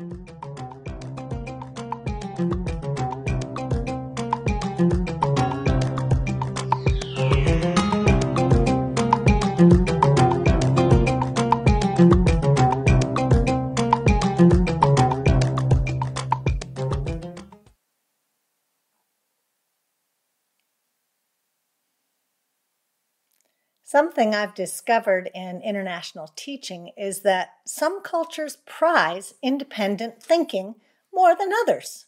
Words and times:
Thank 0.00 0.30
you. 2.70 2.79
Something 24.00 24.34
I've 24.34 24.54
discovered 24.54 25.28
in 25.34 25.60
international 25.60 26.32
teaching 26.34 26.90
is 26.96 27.20
that 27.20 27.56
some 27.66 28.02
cultures 28.02 28.56
prize 28.64 29.34
independent 29.42 30.22
thinking 30.22 30.76
more 31.12 31.36
than 31.36 31.52
others. 31.52 32.06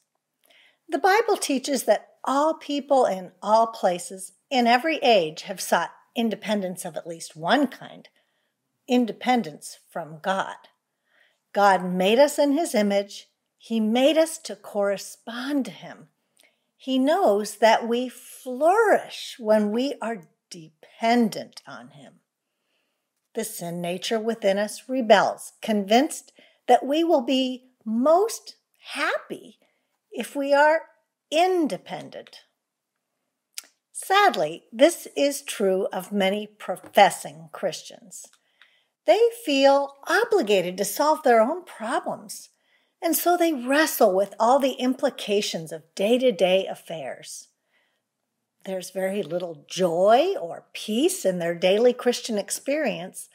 The 0.88 0.96
Bible 0.96 1.36
teaches 1.36 1.82
that 1.84 2.12
all 2.24 2.54
people 2.54 3.04
in 3.04 3.32
all 3.42 3.66
places, 3.66 4.32
in 4.48 4.66
every 4.66 5.00
age, 5.02 5.42
have 5.42 5.60
sought 5.60 5.90
independence 6.16 6.86
of 6.86 6.96
at 6.96 7.06
least 7.06 7.36
one 7.36 7.66
kind 7.66 8.08
independence 8.88 9.78
from 9.90 10.18
God. 10.22 10.56
God 11.52 11.84
made 11.84 12.18
us 12.18 12.38
in 12.38 12.52
His 12.52 12.74
image, 12.74 13.28
He 13.58 13.80
made 13.80 14.16
us 14.16 14.38
to 14.38 14.56
correspond 14.56 15.66
to 15.66 15.70
Him. 15.70 16.08
He 16.74 16.98
knows 16.98 17.56
that 17.56 17.86
we 17.86 18.08
flourish 18.08 19.36
when 19.38 19.72
we 19.72 19.96
are 20.00 20.22
dependent 20.52 21.62
on 21.66 21.88
Him. 21.90 22.20
The 23.34 23.44
sin 23.44 23.80
nature 23.80 24.20
within 24.20 24.58
us 24.58 24.88
rebels, 24.88 25.54
convinced 25.62 26.32
that 26.68 26.84
we 26.84 27.02
will 27.02 27.22
be 27.22 27.70
most 27.84 28.56
happy 28.92 29.58
if 30.12 30.36
we 30.36 30.52
are 30.52 30.82
independent. 31.30 32.40
Sadly, 33.92 34.64
this 34.70 35.08
is 35.16 35.42
true 35.42 35.88
of 35.92 36.12
many 36.12 36.46
professing 36.46 37.48
Christians. 37.52 38.26
They 39.06 39.20
feel 39.44 39.96
obligated 40.06 40.76
to 40.76 40.84
solve 40.84 41.22
their 41.22 41.40
own 41.40 41.64
problems, 41.64 42.50
and 43.00 43.16
so 43.16 43.36
they 43.36 43.52
wrestle 43.52 44.14
with 44.14 44.34
all 44.38 44.58
the 44.58 44.72
implications 44.72 45.72
of 45.72 45.94
day 45.94 46.18
to 46.18 46.30
day 46.30 46.66
affairs. 46.66 47.48
There's 48.64 48.90
very 48.90 49.22
little 49.22 49.64
joy 49.68 50.34
or 50.40 50.66
peace 50.72 51.24
in 51.24 51.38
their 51.38 51.54
daily 51.54 51.92
Christian 51.92 52.38
experience, 52.38 53.28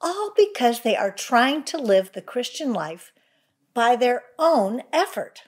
all 0.00 0.32
because 0.36 0.80
they 0.80 0.96
are 0.96 1.10
trying 1.10 1.64
to 1.64 1.78
live 1.78 2.12
the 2.12 2.22
Christian 2.22 2.72
life 2.72 3.12
by 3.74 3.96
their 3.96 4.22
own 4.38 4.82
effort. 4.92 5.42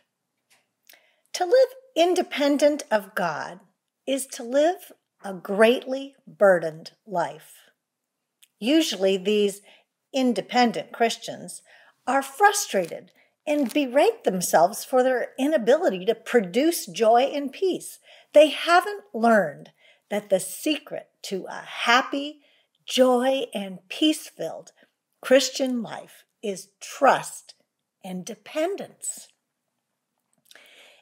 To 1.34 1.44
live 1.44 1.68
independent 1.96 2.84
of 2.90 3.14
God 3.14 3.60
is 4.06 4.26
to 4.26 4.42
live 4.42 4.92
a 5.24 5.32
greatly 5.32 6.16
burdened 6.26 6.92
life. 7.06 7.54
Usually, 8.58 9.16
these 9.16 9.62
independent 10.12 10.92
Christians 10.92 11.62
are 12.06 12.22
frustrated 12.22 13.10
and 13.46 13.72
berate 13.72 14.24
themselves 14.24 14.84
for 14.84 15.02
their 15.02 15.32
inability 15.38 16.04
to 16.06 16.14
produce 16.14 16.86
joy 16.86 17.30
and 17.34 17.52
peace 17.52 17.98
they 18.34 18.48
haven't 18.48 19.04
learned 19.14 19.70
that 20.10 20.28
the 20.28 20.40
secret 20.40 21.08
to 21.22 21.46
a 21.48 21.62
happy, 21.64 22.42
joy, 22.84 23.46
and 23.54 23.78
peace 23.88 24.28
filled 24.28 24.72
Christian 25.20 25.82
life 25.82 26.24
is 26.42 26.68
trust 26.80 27.54
and 28.04 28.24
dependence. 28.24 29.28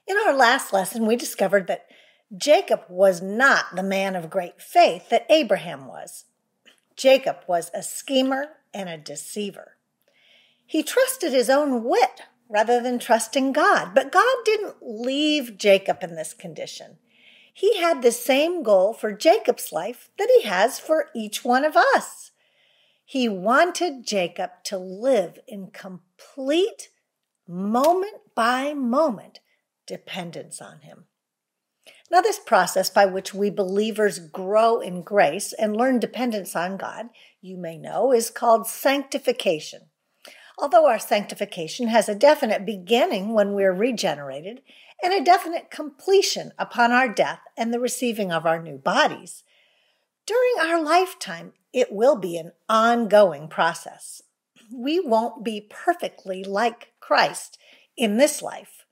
In 0.07 0.17
our 0.17 0.35
last 0.35 0.73
lesson, 0.73 1.07
we 1.07 1.17
discovered 1.17 1.67
that 1.67 1.87
Jacob 2.37 2.83
was 2.89 3.21
not 3.21 3.75
the 3.75 3.83
man 3.83 4.15
of 4.15 4.31
great 4.31 4.61
faith 4.61 5.09
that 5.09 5.27
Abraham 5.29 5.87
was. 5.87 6.25
Jacob 6.97 7.39
was 7.47 7.71
a 7.75 7.83
schemer 7.83 8.47
and 8.73 8.89
a 8.89 8.97
deceiver. 8.97 9.77
He 10.65 10.83
trusted 10.83 11.33
his 11.33 11.51
own 11.51 11.85
wit 11.85 12.23
rather 12.49 12.81
than 12.81 12.99
trusting 12.99 13.53
God, 13.53 13.95
but 13.95 14.13
God 14.13 14.37
didn't 14.45 14.77
leave 14.81 15.59
Jacob 15.59 16.03
in 16.03 16.15
this 16.15 16.35
condition 16.35 16.99
he 17.53 17.79
had 17.79 18.03
the 18.03 18.13
same 18.13 18.63
goal 18.63 18.95
for 18.95 19.13
Jacob's 19.13 19.73
life 19.73 20.11
that 20.19 20.31
he 20.35 20.43
has 20.49 20.79
for 20.79 21.11
each 21.15 21.45
one 21.45 21.65
of 21.65 21.77
us. 21.77 22.31
He 23.05 23.29
wanted 23.29 24.07
Jacob 24.07 24.51
to 24.65 24.79
live 24.79 25.39
in 25.47 25.71
complete, 25.71 26.89
moment 27.47 28.35
by 28.35 28.73
moment 28.73 29.41
dependence 29.87 30.63
on 30.63 30.81
him. 30.81 31.05
Now, 32.11 32.21
this 32.21 32.39
process 32.39 32.91
by 32.91 33.07
which 33.07 33.35
we 33.35 33.51
believers 33.51 34.19
grow 34.19 34.81
in 34.81 35.03
grace 35.03 35.53
and 35.53 35.77
learn 35.77 35.99
dependence 35.99 36.55
on 36.55 36.77
God, 36.77 37.09
you 37.41 37.57
may 37.57 37.77
know, 37.77 38.13
is 38.13 38.31
called 38.31 38.67
sanctification. 38.67 39.89
Although 40.59 40.87
our 40.87 40.99
sanctification 40.99 41.89
has 41.89 42.09
a 42.09 42.15
definite 42.15 42.67
beginning 42.67 43.33
when 43.33 43.53
we're 43.53 43.73
regenerated 43.73 44.61
and 45.03 45.13
a 45.13 45.25
definite 45.25 45.71
completion 45.71 46.53
upon 46.59 46.93
our 46.93 47.09
death 47.09 47.41
and 47.57 47.73
the 47.73 47.81
receiving 47.81 48.31
of 48.31 48.47
our 48.47 48.63
new 48.63 48.79
bodies. 48.79 49.43
During 50.27 50.55
our 50.61 50.83
lifetime, 50.83 51.53
it 51.73 51.91
will 51.91 52.17
be 52.17 52.37
an 52.37 52.53
ongoing 52.69 53.49
process. 53.49 54.23
We 54.73 55.01
won't 55.01 55.45
be 55.45 55.67
perfectly 55.69 56.45
like 56.45 56.93
Christ 57.01 57.59
in 57.97 58.17
this 58.17 58.41
life. 58.41 58.85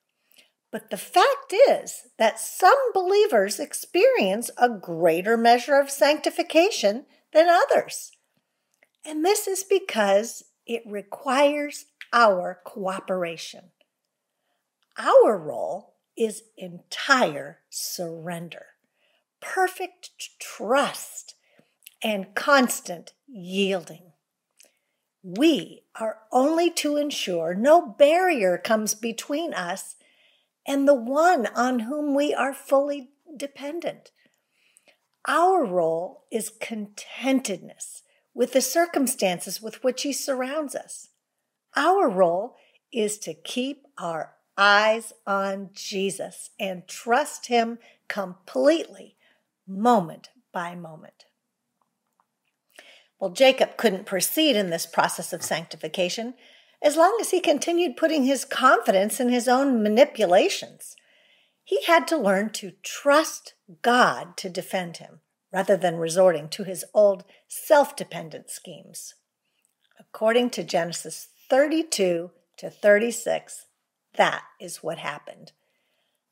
But 0.72 0.90
the 0.90 0.96
fact 0.96 1.52
is 1.68 2.08
that 2.18 2.38
some 2.38 2.78
believers 2.92 3.58
experience 3.58 4.50
a 4.56 4.68
greater 4.68 5.36
measure 5.36 5.78
of 5.78 5.90
sanctification 5.90 7.06
than 7.32 7.48
others. 7.48 8.12
And 9.04 9.24
this 9.24 9.48
is 9.48 9.64
because 9.64 10.44
it 10.66 10.82
requires 10.86 11.86
our 12.12 12.60
cooperation. 12.64 13.70
Our 14.96 15.38
role 15.38 15.89
is 16.20 16.42
entire 16.58 17.60
surrender, 17.70 18.66
perfect 19.40 20.38
trust, 20.38 21.34
and 22.02 22.34
constant 22.34 23.14
yielding. 23.26 24.12
We 25.22 25.84
are 25.98 26.18
only 26.30 26.70
to 26.72 26.98
ensure 26.98 27.54
no 27.54 27.80
barrier 27.80 28.58
comes 28.58 28.94
between 28.94 29.54
us 29.54 29.96
and 30.66 30.86
the 30.86 30.94
one 30.94 31.46
on 31.46 31.80
whom 31.80 32.14
we 32.14 32.34
are 32.34 32.52
fully 32.52 33.12
dependent. 33.34 34.10
Our 35.26 35.64
role 35.64 36.24
is 36.30 36.52
contentedness 36.60 38.02
with 38.34 38.52
the 38.52 38.60
circumstances 38.60 39.62
with 39.62 39.82
which 39.82 40.02
He 40.02 40.12
surrounds 40.12 40.74
us. 40.74 41.08
Our 41.74 42.10
role 42.10 42.56
is 42.92 43.16
to 43.20 43.32
keep 43.32 43.86
our 43.96 44.34
eyes 44.56 45.12
on 45.26 45.70
Jesus 45.72 46.50
and 46.58 46.86
trust 46.86 47.46
Him 47.46 47.78
completely, 48.08 49.16
moment 49.66 50.30
by 50.52 50.74
moment. 50.74 51.26
Well, 53.18 53.30
Jacob 53.30 53.76
couldn't 53.76 54.06
proceed 54.06 54.56
in 54.56 54.70
this 54.70 54.86
process 54.86 55.32
of 55.32 55.42
sanctification 55.42 56.34
as 56.82 56.96
long 56.96 57.18
as 57.20 57.30
he 57.30 57.40
continued 57.40 57.96
putting 57.96 58.24
his 58.24 58.46
confidence 58.46 59.20
in 59.20 59.28
his 59.28 59.46
own 59.46 59.82
manipulations. 59.82 60.96
He 61.62 61.84
had 61.84 62.08
to 62.08 62.16
learn 62.16 62.50
to 62.54 62.72
trust 62.82 63.54
God 63.82 64.36
to 64.38 64.48
defend 64.48 64.96
him 64.96 65.20
rather 65.52 65.76
than 65.76 65.96
resorting 65.96 66.48
to 66.48 66.64
his 66.64 66.84
old 66.94 67.24
self 67.48 67.94
dependent 67.94 68.50
schemes. 68.50 69.14
According 69.98 70.50
to 70.50 70.64
Genesis 70.64 71.28
32 71.50 72.30
to 72.56 72.70
36, 72.70 73.66
that 74.14 74.44
is 74.60 74.78
what 74.78 74.98
happened. 74.98 75.52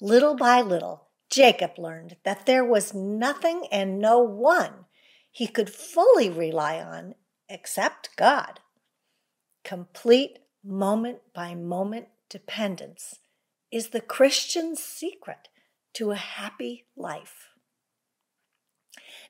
Little 0.00 0.36
by 0.36 0.60
little, 0.60 1.08
Jacob 1.30 1.78
learned 1.78 2.16
that 2.24 2.46
there 2.46 2.64
was 2.64 2.94
nothing 2.94 3.66
and 3.70 3.98
no 3.98 4.18
one 4.18 4.86
he 5.30 5.46
could 5.46 5.70
fully 5.70 6.30
rely 6.30 6.80
on 6.80 7.14
except 7.48 8.16
God. 8.16 8.60
Complete 9.64 10.38
moment 10.64 11.18
by 11.34 11.54
moment 11.54 12.08
dependence 12.28 13.20
is 13.70 13.88
the 13.88 14.00
Christian's 14.00 14.82
secret 14.82 15.48
to 15.94 16.10
a 16.10 16.16
happy 16.16 16.86
life. 16.96 17.48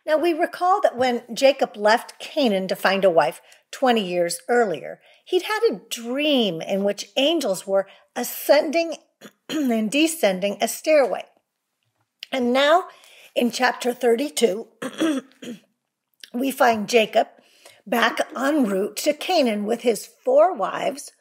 Now, 0.07 0.17
we 0.17 0.33
recall 0.33 0.81
that 0.81 0.97
when 0.97 1.23
Jacob 1.35 1.77
left 1.77 2.19
Canaan 2.19 2.69
to 2.69 2.77
find 2.77 3.05
a 3.05 3.11
wife 3.11 3.41
20 3.73 4.01
years 4.01 4.41
earlier, 4.49 5.01
he'd 5.25 5.43
had 5.43 5.61
a 5.71 5.81
dream 5.91 6.61
in 6.61 6.85
which 6.85 7.11
angels 7.17 7.67
were 7.67 7.87
ascending 8.17 8.97
and 9.49 9.91
descending 9.91 10.57
a 10.61 10.69
stairway. 10.69 11.25
And 12.33 12.53
now, 12.53 12.85
in 13.35 13.51
chapter 13.51 13.93
32, 13.93 14.67
we 16.35 16.51
find 16.51 16.89
Jacob 16.89 17.29
back 17.87 18.21
en 18.37 18.65
route 18.65 18.97
to 18.97 19.13
Canaan 19.15 19.65
with 19.65 19.81
his 19.81 20.09
four 20.25 20.55
wives, 20.55 21.13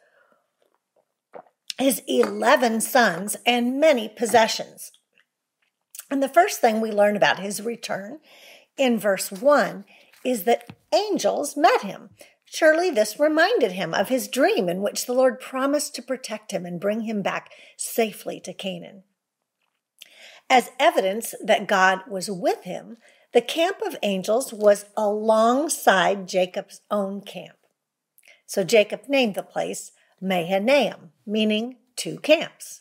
his 1.78 2.02
11 2.06 2.80
sons 2.80 3.36
and 3.46 3.80
many 3.80 4.08
possessions. 4.08 4.92
And 6.10 6.22
the 6.22 6.28
first 6.28 6.60
thing 6.60 6.80
we 6.80 6.90
learn 6.90 7.16
about 7.16 7.38
his 7.38 7.62
return 7.62 8.20
in 8.76 8.98
verse 8.98 9.30
1 9.30 9.84
is 10.24 10.44
that 10.44 10.72
angels 10.92 11.56
met 11.56 11.82
him. 11.82 12.10
Surely 12.50 12.90
this 12.90 13.20
reminded 13.20 13.72
him 13.72 13.92
of 13.92 14.08
his 14.08 14.26
dream 14.26 14.68
in 14.68 14.80
which 14.80 15.06
the 15.06 15.12
Lord 15.12 15.38
promised 15.38 15.94
to 15.94 16.02
protect 16.02 16.50
him 16.50 16.64
and 16.64 16.80
bring 16.80 17.02
him 17.02 17.20
back 17.20 17.50
safely 17.76 18.40
to 18.40 18.54
Canaan. 18.54 19.02
As 20.48 20.70
evidence 20.80 21.34
that 21.44 21.68
God 21.68 22.00
was 22.08 22.30
with 22.30 22.64
him, 22.64 22.96
the 23.34 23.42
camp 23.42 23.82
of 23.84 23.96
angels 24.02 24.52
was 24.52 24.86
alongside 24.96 26.26
Jacob's 26.26 26.80
own 26.90 27.20
camp. 27.20 27.58
So 28.46 28.64
Jacob 28.64 29.02
named 29.08 29.34
the 29.34 29.42
place 29.42 29.92
Mahanaim, 30.18 31.12
meaning 31.26 31.76
two 31.96 32.18
camps. 32.18 32.80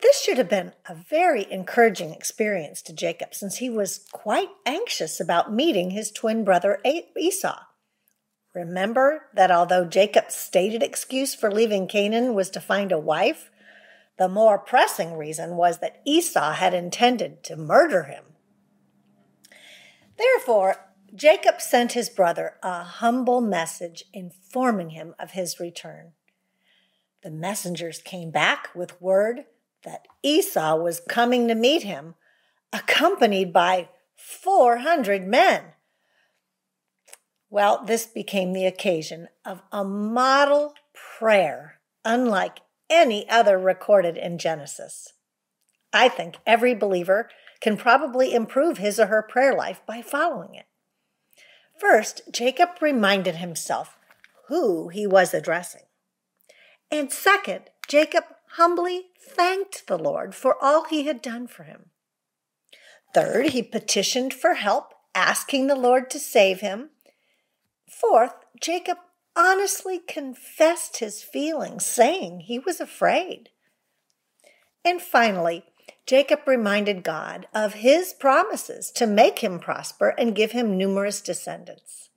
This 0.00 0.20
should 0.20 0.38
have 0.38 0.48
been 0.48 0.72
a 0.88 0.94
very 0.94 1.46
encouraging 1.52 2.12
experience 2.12 2.82
to 2.82 2.92
Jacob 2.92 3.32
since 3.32 3.58
he 3.58 3.70
was 3.70 4.06
quite 4.10 4.48
anxious 4.66 5.20
about 5.20 5.52
meeting 5.52 5.90
his 5.90 6.10
twin 6.10 6.42
brother 6.42 6.80
Esau. 6.84 7.60
Remember 8.54 9.26
that 9.34 9.50
although 9.50 9.84
Jacob's 9.84 10.34
stated 10.34 10.82
excuse 10.82 11.34
for 11.34 11.52
leaving 11.52 11.86
Canaan 11.86 12.34
was 12.34 12.50
to 12.50 12.60
find 12.60 12.90
a 12.90 12.98
wife, 12.98 13.50
the 14.18 14.28
more 14.28 14.58
pressing 14.58 15.16
reason 15.16 15.56
was 15.56 15.78
that 15.78 16.02
Esau 16.04 16.52
had 16.52 16.74
intended 16.74 17.42
to 17.44 17.56
murder 17.56 18.04
him. 18.04 18.24
Therefore, 20.18 20.90
Jacob 21.14 21.60
sent 21.60 21.92
his 21.92 22.08
brother 22.08 22.56
a 22.62 22.82
humble 22.82 23.40
message 23.40 24.04
informing 24.12 24.90
him 24.90 25.14
of 25.18 25.30
his 25.30 25.58
return. 25.58 26.12
The 27.22 27.30
messengers 27.30 28.00
came 28.02 28.30
back 28.30 28.68
with 28.74 29.00
word 29.00 29.44
that 29.84 30.06
Esau 30.22 30.76
was 30.76 31.00
coming 31.08 31.48
to 31.48 31.54
meet 31.54 31.82
him, 31.82 32.14
accompanied 32.72 33.52
by 33.52 33.88
400 34.16 35.26
men. 35.26 35.62
Well, 37.50 37.84
this 37.84 38.06
became 38.06 38.52
the 38.52 38.66
occasion 38.66 39.28
of 39.44 39.62
a 39.72 39.84
model 39.84 40.74
prayer, 40.94 41.80
unlike 42.04 42.60
any 42.88 43.28
other 43.28 43.58
recorded 43.58 44.16
in 44.16 44.38
Genesis. 44.38 45.12
I 45.92 46.08
think 46.08 46.36
every 46.46 46.74
believer 46.74 47.28
can 47.60 47.76
probably 47.76 48.32
improve 48.32 48.78
his 48.78 49.00
or 49.00 49.06
her 49.06 49.22
prayer 49.22 49.52
life 49.52 49.80
by 49.84 50.00
following 50.00 50.54
it. 50.54 50.66
First, 51.78 52.22
Jacob 52.30 52.70
reminded 52.80 53.36
himself 53.36 53.96
who 54.46 54.88
he 54.88 55.06
was 55.06 55.34
addressing. 55.34 55.82
And 56.90 57.12
second, 57.12 57.70
Jacob 57.88 58.24
humbly 58.52 59.06
thanked 59.20 59.86
the 59.86 59.98
Lord 59.98 60.34
for 60.34 60.62
all 60.62 60.84
he 60.84 61.06
had 61.06 61.22
done 61.22 61.46
for 61.46 61.64
him. 61.64 61.86
Third, 63.12 63.46
he 63.46 63.62
petitioned 63.62 64.32
for 64.32 64.54
help, 64.54 64.94
asking 65.14 65.66
the 65.66 65.76
Lord 65.76 66.10
to 66.10 66.18
save 66.18 66.60
him. 66.60 66.90
Fourth, 67.90 68.34
Jacob 68.60 68.98
honestly 69.34 69.98
confessed 69.98 70.98
his 70.98 71.22
feelings, 71.22 71.84
saying 71.84 72.40
he 72.40 72.58
was 72.58 72.80
afraid. 72.80 73.50
And 74.84 75.02
finally, 75.02 75.64
Jacob 76.06 76.40
reminded 76.46 77.02
God 77.02 77.48
of 77.52 77.74
his 77.74 78.12
promises 78.12 78.90
to 78.92 79.06
make 79.06 79.40
him 79.40 79.58
prosper 79.58 80.10
and 80.10 80.34
give 80.34 80.52
him 80.52 80.78
numerous 80.78 81.20
descendants. 81.20 82.10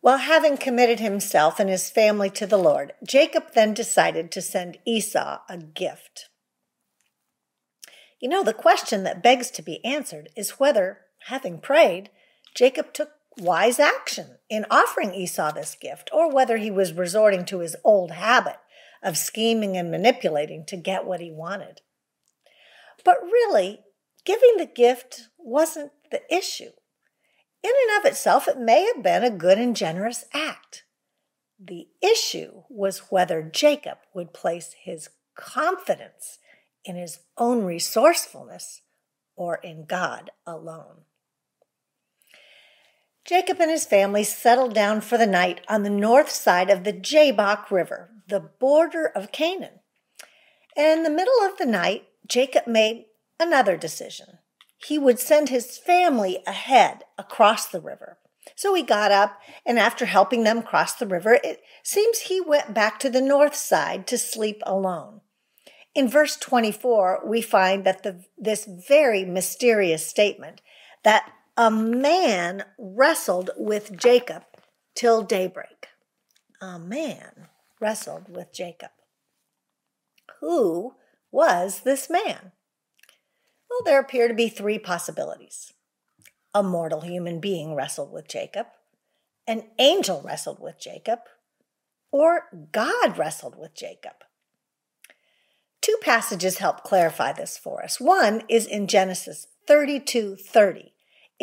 While 0.00 0.18
having 0.18 0.56
committed 0.56 1.00
himself 1.00 1.58
and 1.58 1.68
his 1.68 1.90
family 1.90 2.30
to 2.30 2.46
the 2.46 2.58
Lord, 2.58 2.92
Jacob 3.06 3.54
then 3.54 3.74
decided 3.74 4.30
to 4.30 4.42
send 4.42 4.78
Esau 4.84 5.40
a 5.48 5.56
gift. 5.56 6.28
You 8.20 8.28
know, 8.28 8.44
the 8.44 8.52
question 8.52 9.02
that 9.04 9.22
begs 9.22 9.50
to 9.52 9.62
be 9.62 9.84
answered 9.84 10.28
is 10.36 10.60
whether, 10.60 10.98
having 11.26 11.58
prayed, 11.58 12.10
Jacob 12.54 12.92
took 12.92 13.10
wise 13.38 13.78
action 13.78 14.38
in 14.48 14.66
offering 14.70 15.14
Esau 15.14 15.52
this 15.52 15.76
gift, 15.80 16.10
or 16.12 16.30
whether 16.30 16.56
he 16.56 16.70
was 16.70 16.92
resorting 16.92 17.44
to 17.46 17.60
his 17.60 17.76
old 17.84 18.12
habit 18.12 18.56
of 19.02 19.18
scheming 19.18 19.76
and 19.76 19.90
manipulating 19.90 20.64
to 20.66 20.76
get 20.76 21.04
what 21.04 21.20
he 21.20 21.30
wanted. 21.30 21.82
But 23.04 23.22
really, 23.22 23.80
giving 24.24 24.56
the 24.56 24.66
gift 24.66 25.28
wasn't 25.38 25.92
the 26.10 26.22
issue. 26.34 26.70
In 27.62 27.72
and 27.88 27.98
of 27.98 28.10
itself, 28.10 28.48
it 28.48 28.58
may 28.58 28.84
have 28.94 29.02
been 29.02 29.24
a 29.24 29.30
good 29.30 29.58
and 29.58 29.76
generous 29.76 30.24
act. 30.32 30.84
The 31.58 31.88
issue 32.02 32.62
was 32.68 33.10
whether 33.10 33.42
Jacob 33.42 33.98
would 34.14 34.34
place 34.34 34.74
his 34.82 35.08
confidence 35.34 36.38
in 36.84 36.96
his 36.96 37.20
own 37.38 37.64
resourcefulness 37.64 38.82
or 39.36 39.56
in 39.56 39.86
God 39.86 40.30
alone. 40.46 41.04
Jacob 43.24 43.58
and 43.60 43.70
his 43.70 43.86
family 43.86 44.22
settled 44.22 44.74
down 44.74 45.00
for 45.00 45.16
the 45.16 45.26
night 45.26 45.62
on 45.68 45.82
the 45.82 45.90
north 45.90 46.30
side 46.30 46.68
of 46.68 46.84
the 46.84 46.92
Jabbok 46.92 47.70
River, 47.70 48.10
the 48.28 48.40
border 48.40 49.06
of 49.06 49.32
Canaan. 49.32 49.80
In 50.76 51.04
the 51.04 51.10
middle 51.10 51.40
of 51.42 51.56
the 51.56 51.66
night, 51.66 52.04
Jacob 52.28 52.66
made 52.66 53.06
another 53.40 53.76
decision. 53.76 54.38
He 54.86 54.98
would 54.98 55.18
send 55.18 55.48
his 55.48 55.78
family 55.78 56.42
ahead 56.46 57.04
across 57.16 57.66
the 57.66 57.80
river. 57.80 58.18
So 58.56 58.74
he 58.74 58.82
got 58.82 59.10
up, 59.10 59.40
and 59.64 59.78
after 59.78 60.04
helping 60.04 60.44
them 60.44 60.62
cross 60.62 60.92
the 60.92 61.06
river, 61.06 61.38
it 61.42 61.62
seems 61.82 62.20
he 62.20 62.42
went 62.42 62.74
back 62.74 62.98
to 63.00 63.08
the 63.08 63.22
north 63.22 63.54
side 63.54 64.06
to 64.08 64.18
sleep 64.18 64.62
alone. 64.66 65.22
In 65.94 66.08
verse 66.08 66.36
24, 66.36 67.22
we 67.24 67.40
find 67.40 67.84
that 67.84 68.02
the, 68.02 68.24
this 68.36 68.66
very 68.66 69.24
mysterious 69.24 70.06
statement 70.06 70.60
that 71.04 71.30
a 71.56 71.70
man 71.70 72.64
wrestled 72.78 73.50
with 73.56 73.96
Jacob 73.96 74.44
till 74.94 75.22
daybreak. 75.22 75.88
A 76.60 76.78
man 76.78 77.48
wrestled 77.80 78.28
with 78.28 78.52
Jacob. 78.52 78.90
Who 80.40 80.94
was 81.30 81.80
this 81.80 82.10
man? 82.10 82.52
Well, 83.70 83.80
there 83.84 84.00
appear 84.00 84.28
to 84.28 84.34
be 84.34 84.48
three 84.48 84.78
possibilities. 84.78 85.72
A 86.54 86.62
mortal 86.62 87.02
human 87.02 87.40
being 87.40 87.74
wrestled 87.74 88.12
with 88.12 88.28
Jacob, 88.28 88.66
an 89.46 89.64
angel 89.78 90.22
wrestled 90.24 90.60
with 90.60 90.78
Jacob, 90.78 91.20
or 92.12 92.44
God 92.70 93.18
wrestled 93.18 93.58
with 93.58 93.74
Jacob. 93.74 94.12
Two 95.80 95.96
passages 96.00 96.58
help 96.58 96.84
clarify 96.84 97.32
this 97.32 97.58
for 97.58 97.82
us. 97.82 98.00
One 98.00 98.42
is 98.48 98.66
in 98.66 98.86
Genesis 98.86 99.48
32 99.66 100.36
30, 100.36 100.93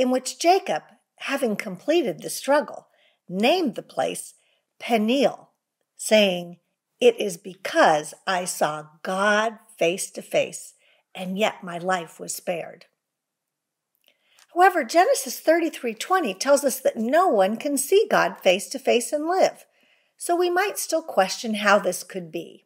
in 0.02 0.10
which 0.10 0.40
Jacob, 0.40 0.84
having 1.18 1.56
completed 1.56 2.22
the 2.22 2.30
struggle, 2.30 2.88
named 3.30 3.76
the 3.76 3.84
place 3.84 4.34
Peniel, 4.80 5.52
saying, 5.96 6.58
It 7.00 7.20
is 7.20 7.38
because 7.38 8.14
I 8.26 8.46
saw 8.46 8.88
God 9.04 9.60
face 9.78 10.10
to 10.12 10.22
face 10.22 10.74
and 11.14 11.38
yet 11.38 11.64
my 11.64 11.78
life 11.78 12.20
was 12.20 12.34
spared. 12.34 12.86
However, 14.54 14.84
Genesis 14.84 15.40
33:20 15.40 16.34
tells 16.34 16.64
us 16.64 16.80
that 16.80 16.98
no 16.98 17.28
one 17.28 17.58
can 17.58 17.78
see 17.78 18.08
God 18.10 18.42
face 18.42 18.68
to 18.70 18.80
face 18.80 19.14
and 19.14 19.28
live. 19.28 19.66
So 20.18 20.36
we 20.36 20.50
might 20.50 20.78
still 20.78 21.02
question 21.02 21.56
how 21.56 21.80
this 21.80 22.04
could 22.04 22.32
be. 22.32 22.66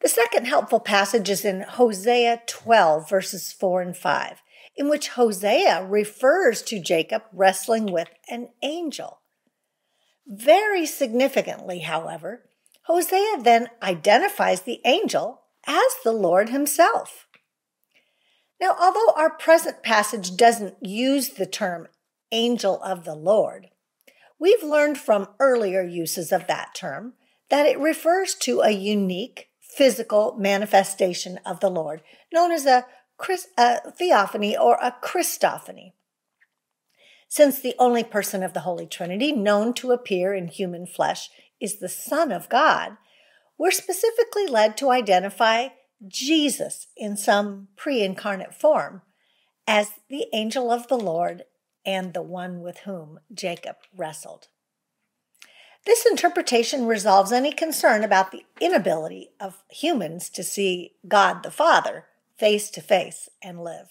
The 0.00 0.08
second 0.08 0.46
helpful 0.46 0.80
passage 0.80 1.28
is 1.28 1.44
in 1.44 1.62
Hosea 1.62 2.42
12 2.46 3.08
verses 3.08 3.52
4 3.52 3.82
and 3.82 3.96
5, 3.96 4.42
in 4.78 4.88
which 4.88 5.08
Hosea 5.08 5.84
refers 5.84 6.62
to 6.62 6.80
Jacob 6.80 7.24
wrestling 7.32 7.86
with 7.86 8.08
an 8.30 8.50
angel. 8.62 9.20
Very 10.24 10.86
significantly, 10.86 11.80
however, 11.80 12.44
Hosea 12.84 13.42
then 13.42 13.68
identifies 13.82 14.62
the 14.62 14.80
angel 14.84 15.42
as 15.66 15.92
the 16.04 16.12
Lord 16.12 16.48
Himself. 16.48 17.26
Now, 18.60 18.76
although 18.80 19.12
our 19.16 19.30
present 19.30 19.82
passage 19.82 20.36
doesn't 20.36 20.76
use 20.80 21.30
the 21.30 21.46
term 21.46 21.88
angel 22.30 22.80
of 22.82 23.04
the 23.04 23.14
Lord, 23.14 23.70
we've 24.38 24.62
learned 24.62 24.98
from 24.98 25.28
earlier 25.40 25.82
uses 25.82 26.30
of 26.30 26.46
that 26.46 26.74
term 26.74 27.14
that 27.50 27.66
it 27.66 27.78
refers 27.80 28.34
to 28.34 28.60
a 28.60 28.70
unique 28.70 29.48
physical 29.60 30.34
manifestation 30.38 31.38
of 31.44 31.60
the 31.60 31.70
Lord, 31.70 32.02
known 32.32 32.52
as 32.52 32.66
a, 32.66 32.86
a 33.56 33.90
theophany 33.90 34.56
or 34.56 34.78
a 34.80 34.94
Christophany. 35.02 35.92
Since 37.28 37.60
the 37.60 37.74
only 37.78 38.04
person 38.04 38.42
of 38.42 38.54
the 38.54 38.60
Holy 38.60 38.86
Trinity 38.86 39.32
known 39.32 39.74
to 39.74 39.92
appear 39.92 40.34
in 40.34 40.48
human 40.48 40.86
flesh 40.86 41.28
is 41.60 41.78
the 41.78 41.88
Son 41.88 42.32
of 42.32 42.48
God, 42.48 42.96
we're 43.58 43.70
specifically 43.70 44.46
led 44.46 44.76
to 44.78 44.90
identify 44.90 45.68
Jesus 46.06 46.86
in 46.96 47.16
some 47.16 47.68
pre 47.76 48.02
incarnate 48.02 48.54
form 48.54 49.02
as 49.66 49.90
the 50.08 50.26
angel 50.32 50.70
of 50.70 50.88
the 50.88 50.96
Lord 50.96 51.44
and 51.84 52.14
the 52.14 52.22
one 52.22 52.60
with 52.60 52.78
whom 52.78 53.18
Jacob 53.32 53.76
wrestled. 53.94 54.48
This 55.84 56.06
interpretation 56.06 56.86
resolves 56.86 57.32
any 57.32 57.52
concern 57.52 58.04
about 58.04 58.30
the 58.30 58.44
inability 58.60 59.30
of 59.40 59.62
humans 59.70 60.28
to 60.30 60.42
see 60.42 60.92
God 61.06 61.42
the 61.42 61.50
Father 61.50 62.04
face 62.38 62.70
to 62.70 62.80
face 62.80 63.28
and 63.42 63.62
live. 63.62 63.88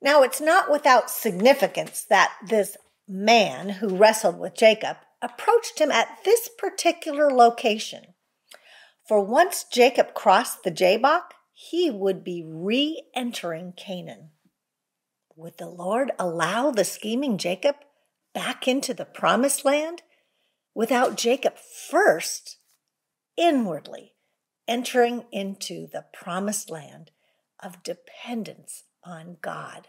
Now, 0.00 0.22
it's 0.22 0.40
not 0.40 0.70
without 0.70 1.10
significance 1.10 2.04
that 2.10 2.32
this 2.46 2.76
man 3.08 3.68
who 3.68 3.96
wrestled 3.96 4.38
with 4.38 4.54
Jacob 4.56 4.96
approached 5.20 5.78
him 5.78 5.92
at 5.92 6.18
this 6.24 6.48
particular 6.58 7.30
location. 7.30 8.14
For 9.06 9.20
once 9.20 9.64
Jacob 9.64 10.14
crossed 10.14 10.64
the 10.64 10.70
Jabbok, 10.70 11.34
he 11.52 11.90
would 11.90 12.24
be 12.24 12.42
re 12.44 13.04
entering 13.14 13.72
Canaan. 13.76 14.30
Would 15.36 15.58
the 15.58 15.68
Lord 15.68 16.10
allow 16.18 16.70
the 16.70 16.84
scheming 16.84 17.38
Jacob 17.38 17.76
back 18.34 18.66
into 18.66 18.92
the 18.92 19.04
promised 19.04 19.64
land 19.64 20.02
without 20.74 21.16
Jacob 21.16 21.56
first 21.56 22.58
inwardly 23.36 24.14
entering 24.68 25.24
into 25.32 25.86
the 25.86 26.04
promised 26.12 26.70
land 26.70 27.10
of 27.62 27.82
dependence 27.82 28.84
on 29.04 29.36
God. 29.40 29.88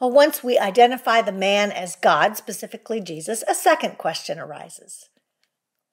Well, 0.00 0.10
once 0.10 0.42
we 0.42 0.58
identify 0.58 1.22
the 1.22 1.32
man 1.32 1.70
as 1.70 1.96
God, 1.96 2.36
specifically 2.36 3.00
Jesus, 3.00 3.44
a 3.48 3.54
second 3.54 3.98
question 3.98 4.38
arises. 4.38 5.08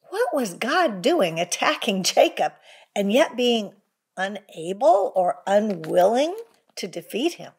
What 0.10 0.34
was 0.34 0.54
God 0.54 1.02
doing 1.02 1.40
attacking 1.40 2.04
Jacob 2.04 2.54
and 2.96 3.12
yet 3.12 3.38
being 3.38 3.74
unable 4.18 5.14
or 5.16 5.40
unwilling 5.48 6.36
to 6.76 6.88
defeat 6.88 7.34
him? 7.34 7.54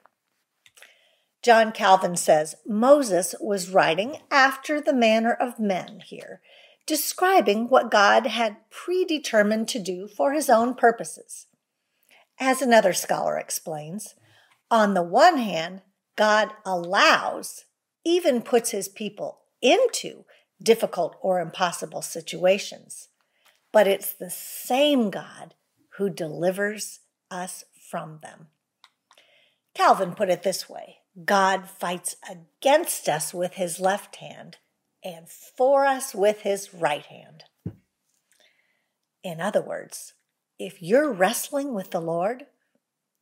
John 1.42 1.72
Calvin 1.72 2.16
says 2.16 2.54
Moses 2.66 3.34
was 3.40 3.70
writing 3.70 4.18
after 4.30 4.80
the 4.80 4.92
manner 4.92 5.32
of 5.32 5.58
men 5.58 6.00
here, 6.04 6.40
describing 6.86 7.68
what 7.68 7.90
God 7.90 8.26
had 8.26 8.56
predetermined 8.70 9.68
to 9.68 9.78
do 9.78 10.08
for 10.08 10.32
his 10.32 10.50
own 10.50 10.74
purposes. 10.74 11.46
As 12.40 12.60
another 12.60 12.92
scholar 12.92 13.38
explains, 13.38 14.14
on 14.70 14.94
the 14.94 15.02
one 15.02 15.38
hand, 15.38 15.82
God 16.16 16.50
allows, 16.64 17.64
even 18.04 18.42
puts 18.42 18.70
his 18.70 18.88
people 18.88 19.40
into 19.60 20.24
difficult 20.62 21.16
or 21.20 21.40
impossible 21.40 22.02
situations, 22.02 23.08
but 23.72 23.86
it's 23.86 24.12
the 24.12 24.30
same 24.30 25.10
God 25.10 25.54
who 25.98 26.10
delivers 26.10 27.00
us 27.30 27.64
from 27.90 28.18
them. 28.22 28.48
Calvin 29.74 30.14
put 30.14 30.30
it 30.30 30.42
this 30.42 30.68
way 30.68 30.98
God 31.24 31.68
fights 31.68 32.16
against 32.30 33.08
us 33.08 33.34
with 33.34 33.54
his 33.54 33.78
left 33.78 34.16
hand 34.16 34.58
and 35.04 35.28
for 35.28 35.84
us 35.84 36.14
with 36.14 36.42
his 36.42 36.72
right 36.72 37.04
hand. 37.06 37.44
In 39.22 39.40
other 39.40 39.62
words, 39.62 40.14
if 40.58 40.82
you're 40.82 41.12
wrestling 41.12 41.74
with 41.74 41.90
the 41.90 42.00
Lord, 42.00 42.46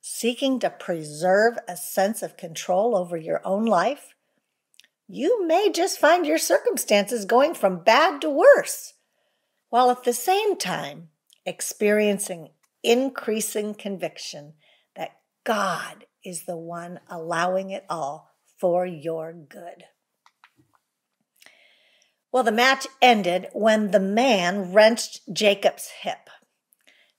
seeking 0.00 0.58
to 0.60 0.70
preserve 0.70 1.58
a 1.68 1.76
sense 1.76 2.22
of 2.22 2.37
control 2.37 2.96
over 2.96 3.16
your 3.16 3.40
own 3.44 3.66
life, 3.66 4.14
you 5.06 5.46
may 5.46 5.70
just 5.70 5.99
find 5.99 6.26
your 6.26 6.38
circumstances 6.38 7.25
going 7.25 7.54
from 7.54 7.82
bad 7.82 8.20
to 8.20 8.30
worse, 8.30 8.94
while 9.68 9.90
at 9.90 10.04
the 10.04 10.12
same 10.12 10.56
time 10.56 11.08
experiencing 11.44 12.50
increasing 12.82 13.75
conviction 13.75 14.54
that 14.96 15.16
God 15.44 16.06
is 16.25 16.44
the 16.44 16.56
one 16.56 17.00
allowing 17.08 17.70
it 17.70 17.84
all 17.90 18.30
for 18.58 18.87
your 18.87 19.32
good. 19.32 19.84
Well, 22.32 22.42
the 22.42 22.52
match 22.52 22.87
ended 23.02 23.49
when 23.52 23.90
the 23.90 24.00
man 24.00 24.72
wrenched 24.72 25.32
Jacob's 25.32 25.90
hip. 26.02 26.30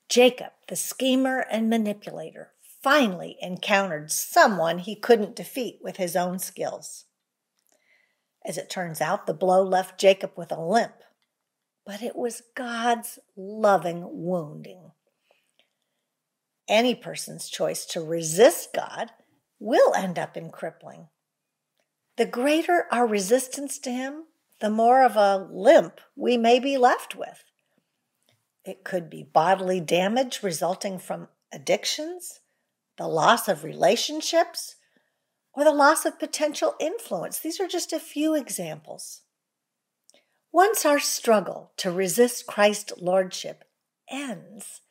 Jacob, 0.07 0.51
the 0.67 0.75
schemer 0.75 1.45
and 1.51 1.69
manipulator, 1.69 2.51
finally 2.81 3.37
encountered 3.41 4.11
someone 4.11 4.79
he 4.79 4.95
couldn't 4.95 5.35
defeat 5.35 5.79
with 5.81 5.97
his 5.97 6.15
own 6.15 6.39
skills. 6.39 7.05
As 8.45 8.57
it 8.57 8.69
turns 8.69 9.01
out, 9.01 9.27
the 9.27 9.33
blow 9.33 9.61
left 9.61 9.99
Jacob 9.99 10.31
with 10.35 10.51
a 10.51 10.59
limp, 10.59 10.95
but 11.85 12.01
it 12.01 12.15
was 12.15 12.43
God's 12.55 13.19
loving 13.35 14.07
wounding 14.09 14.91
any 16.71 16.95
person's 16.95 17.49
choice 17.49 17.85
to 17.85 18.01
resist 18.01 18.69
God 18.73 19.11
will 19.59 19.93
end 19.93 20.17
up 20.17 20.37
in 20.37 20.49
crippling. 20.49 21.09
The 22.17 22.25
greater 22.25 22.87
our 22.91 23.05
resistance 23.05 23.77
to 23.79 23.91
Him, 23.91 24.23
the 24.61 24.69
more 24.69 25.03
of 25.03 25.15
a 25.15 25.47
limp 25.51 25.99
we 26.15 26.37
may 26.37 26.59
be 26.59 26.77
left 26.77 27.15
with. 27.15 27.43
It 28.63 28.83
could 28.83 29.09
be 29.09 29.23
bodily 29.23 29.79
damage 29.79 30.41
resulting 30.43 30.99
from 30.99 31.27
addictions, 31.51 32.39
the 32.97 33.07
loss 33.07 33.47
of 33.47 33.63
relationships, 33.63 34.75
or 35.53 35.63
the 35.63 35.73
loss 35.73 36.05
of 36.05 36.19
potential 36.19 36.75
influence. 36.79 37.39
These 37.39 37.59
are 37.59 37.67
just 37.67 37.91
a 37.91 37.99
few 37.99 38.35
examples. 38.35 39.21
Once 40.53 40.85
our 40.85 40.99
struggle 40.99 41.71
to 41.77 41.91
resist 41.91 42.45
Christ's 42.45 42.93
Lordship 42.99 43.63
ends, 44.09 44.81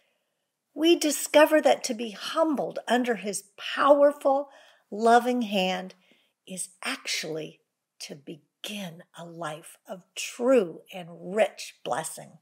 we 0.75 0.97
discover 0.97 1.61
that 1.61 1.85
to 1.85 1.95
be 1.95 2.11
humbled 2.11 2.81
under 2.89 3.17
his 3.17 3.45
powerful, 3.57 4.49
loving 4.91 5.43
hand 5.43 5.95
is 6.47 6.71
actually 6.85 7.61
to 8.00 8.17
begin 8.62 9.02
a 9.19 9.25
life 9.25 9.76
of 9.88 10.02
true 10.14 10.81
and 10.93 11.09
rich 11.35 11.76
blessing. 11.85 12.38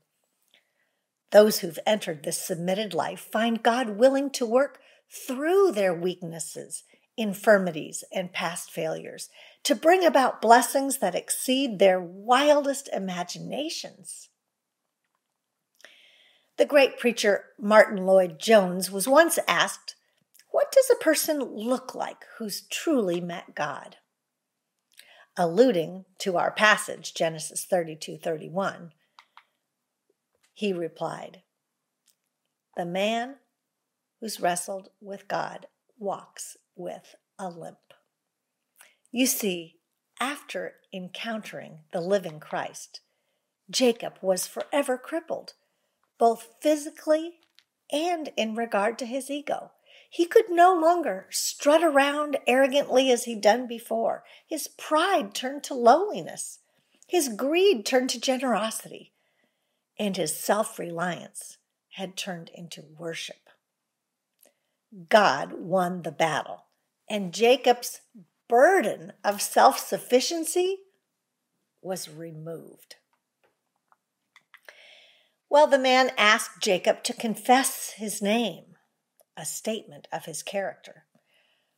Those 1.31 1.59
who've 1.59 1.79
entered 1.87 2.23
this 2.23 2.39
submitted 2.39 2.95
life 2.95 3.21
find 3.21 3.63
God 3.63 3.91
willing 3.91 4.31
to 4.31 4.47
work 4.47 4.79
through 5.11 5.73
their 5.73 5.95
weaknesses, 5.95 6.85
infirmities, 7.17 8.05
and 8.15 8.33
past 8.33 8.71
failures 8.71 9.29
to 9.65 9.75
bring 9.75 10.05
about 10.05 10.41
blessings 10.41 10.99
that 10.99 11.15
exceed 11.15 11.79
their 11.79 12.01
wildest 12.01 12.89
imaginations. 12.93 14.29
The 16.57 16.67
great 16.67 16.99
preacher 16.99 17.45
Martyn 17.59 18.05
Lloyd-Jones 18.05 18.91
was 18.91 19.07
once 19.07 19.39
asked, 19.47 19.95
What 20.51 20.73
does 20.73 20.91
a 20.91 21.03
person 21.03 21.41
look 21.41 21.95
like 21.95 22.25
who's 22.39 22.63
truly 22.63 23.21
met 23.21 23.55
God? 23.55 23.97
Alluding 25.41 26.05
to 26.19 26.37
our 26.37 26.51
passage, 26.51 27.15
Genesis 27.15 27.65
32 27.65 28.19
31, 28.19 28.91
he 30.53 30.73
replied, 30.73 31.43
The 32.77 32.85
man 32.85 33.37
who's 34.21 34.41
wrestled 34.41 34.89
with 35.01 35.29
God 35.29 35.67
walks 35.97 36.57
with 36.75 37.15
a 37.39 37.49
limp. 37.49 37.79
You 39.13 39.27
see, 39.27 39.77
after 40.19 40.75
encountering 40.93 41.85
the 41.93 42.01
living 42.01 42.41
Christ, 42.41 43.01
Jacob 43.71 44.15
was 44.21 44.49
forever 44.49 44.99
crippled 44.99 45.55
both 46.19 46.49
physically 46.61 47.35
and 47.93 48.33
in 48.37 48.57
regard 48.57 48.99
to 48.99 49.07
his 49.07 49.31
ego. 49.31 49.71
He 50.09 50.25
could 50.25 50.49
no 50.49 50.75
longer 50.75 51.27
strut 51.31 51.83
around 51.83 52.39
arrogantly 52.47 53.11
as 53.11 53.25
he'd 53.25 53.41
done 53.41 53.67
before. 53.67 54.25
His 54.47 54.69
pride 54.69 55.35
turned 55.35 55.63
to 55.65 55.75
lowliness. 55.75 56.61
His 57.07 57.29
greed 57.29 57.85
turned 57.85 58.11
to 58.11 58.21
generosity. 58.21 59.13
And 59.99 60.17
his 60.17 60.39
self 60.39 60.79
reliance 60.79 61.59
had 61.91 62.17
turned 62.17 62.51
into 62.55 62.85
worship. 62.97 63.51
God 65.09 65.53
won 65.53 66.03
the 66.03 66.13
battle, 66.13 66.65
and 67.09 67.35
Jacob's 67.35 68.01
burden 68.49 69.13
of 69.23 69.43
self 69.43 69.79
sufficiency 69.79 70.79
was 71.83 72.09
removed. 72.09 72.97
Well, 75.51 75.67
the 75.67 75.79
man 75.79 76.13
asked 76.17 76.63
Jacob 76.63 77.03
to 77.05 77.13
confess 77.13 77.93
his 77.97 78.23
name, 78.23 78.68
a 79.39 79.45
statement 79.45 80.09
of 80.13 80.25
his 80.25 80.43
character. 80.43 81.05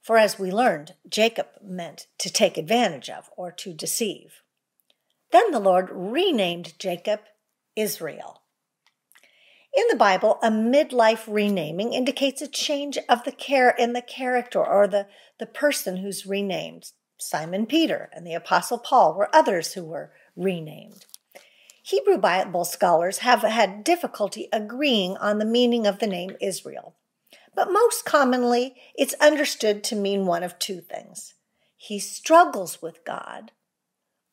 For 0.02 0.17
as 0.17 0.38
we 0.38 0.50
learned, 0.50 0.95
Jacob 1.09 1.47
meant 1.62 2.07
to 2.19 2.33
take 2.33 2.57
advantage 2.57 3.11
of 3.11 3.31
or 3.37 3.52
to 3.52 3.75
deceive. 3.75 4.43
Then 5.31 5.50
the 5.50 5.61
Lord 5.61 5.88
renamed 5.93 6.79
Jacob 6.79 7.21
Israel. 7.76 8.43
In 9.76 9.85
the 9.88 9.97
Bible, 9.97 10.38
a 10.43 10.50
midlife 10.50 11.33
renaming 11.33 11.93
indicates 11.93 12.43
a 12.43 12.49
change 12.49 12.99
of 13.09 13.23
the 13.23 13.31
care 13.31 13.71
in 13.71 13.93
the 13.93 14.02
character 14.02 14.64
or 14.64 14.88
the, 14.88 15.07
the 15.38 15.47
person 15.47 15.99
who's 15.99 16.26
renamed. 16.26 16.90
Simon 17.19 17.67
Peter 17.67 18.11
and 18.12 18.26
the 18.26 18.35
Apostle 18.35 18.79
Paul 18.79 19.14
were 19.14 19.35
others 19.35 19.75
who 19.75 19.85
were 19.85 20.12
renamed. 20.35 21.05
Hebrew 21.83 22.19
Bible 22.19 22.64
scholars 22.64 23.19
have 23.19 23.43
had 23.43 23.85
difficulty 23.85 24.49
agreeing 24.52 25.17
on 25.19 25.38
the 25.38 25.45
meaning 25.45 25.87
of 25.87 25.99
the 25.99 26.07
name 26.07 26.37
Israel, 26.40 26.97
but 27.54 27.73
most 27.73 28.04
commonly 28.04 28.75
it's 28.95 29.14
understood 29.14 29.83
to 29.85 29.97
mean 29.97 30.26
one 30.26 30.42
of 30.42 30.59
two 30.59 30.80
things. 30.80 31.35
He 31.76 31.99
struggles 31.99 32.83
with 32.83 33.04
God, 33.04 33.52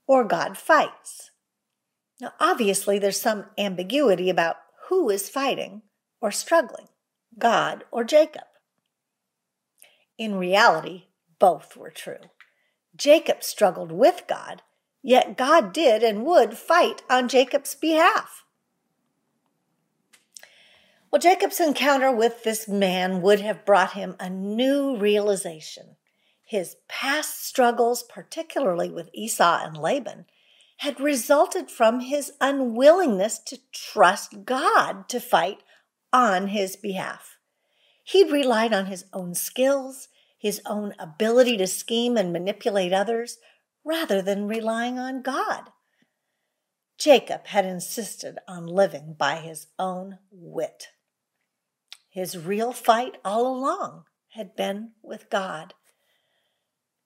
or 0.08 0.24
God 0.24 0.58
fights. 0.58 1.32
Now, 2.20 2.34
obviously, 2.40 3.00
there's 3.00 3.22
some 3.22 3.46
ambiguity 3.58 4.30
about 4.30 4.58
who 4.90 5.10
is 5.10 5.30
fighting 5.30 5.84
or 6.20 6.32
struggling, 6.32 6.88
God 7.38 7.84
or 7.92 8.04
Jacob. 8.04 8.44
In 10.18 10.36
reality, 10.36 11.06
both 11.40 11.78
were 11.78 11.92
true. 11.92 12.32
Jacob 12.96 13.44
struggled 13.44 13.92
with 13.92 14.24
God, 14.28 14.64
yet 15.04 15.38
God 15.38 15.72
did 15.72 16.02
and 16.02 16.26
would 16.26 16.58
fight 16.58 17.04
on 17.10 17.28
Jacob's 17.28 17.76
behalf. 17.76 18.44
Well, 21.10 21.22
Jacob's 21.22 21.62
encounter 21.62 22.12
with 22.12 22.44
this 22.44 22.68
man 22.68 23.22
would 23.22 23.40
have 23.40 23.66
brought 23.66 23.94
him 23.94 24.18
a 24.20 24.30
new 24.30 24.98
realization. 24.98 25.96
His 26.44 26.76
past 26.90 27.46
struggles, 27.46 28.04
particularly 28.04 28.90
with 28.90 29.10
Esau 29.14 29.62
and 29.64 29.78
Laban, 29.78 30.26
had 30.78 31.00
resulted 31.00 31.72
from 31.72 32.02
his 32.02 32.34
unwillingness 32.42 33.40
to 33.40 33.60
trust 33.72 34.44
God 34.44 35.08
to 35.08 35.20
fight 35.22 35.64
on 36.12 36.50
his 36.50 36.76
behalf. 36.76 37.38
He'd 38.04 38.32
relied 38.32 38.74
on 38.74 38.88
his 38.88 39.06
own 39.14 39.34
skills, 39.34 40.10
his 40.38 40.62
own 40.66 40.94
ability 41.00 41.58
to 41.58 41.68
scheme 41.68 42.18
and 42.18 42.34
manipulate 42.34 42.94
others, 42.94 43.38
rather 43.84 44.22
than 44.22 44.48
relying 44.48 45.00
on 45.00 45.22
God. 45.22 45.70
Jacob 46.98 47.48
had 47.48 47.66
insisted 47.66 48.40
on 48.48 48.66
living 48.68 49.16
by 49.18 49.38
his 49.38 49.68
own 49.80 50.20
wit. 50.32 50.90
His 52.18 52.36
real 52.36 52.74
fight 52.74 53.18
all 53.24 53.46
along 53.46 54.06
had 54.30 54.56
been 54.56 54.94
with 55.04 55.30
God. 55.30 55.76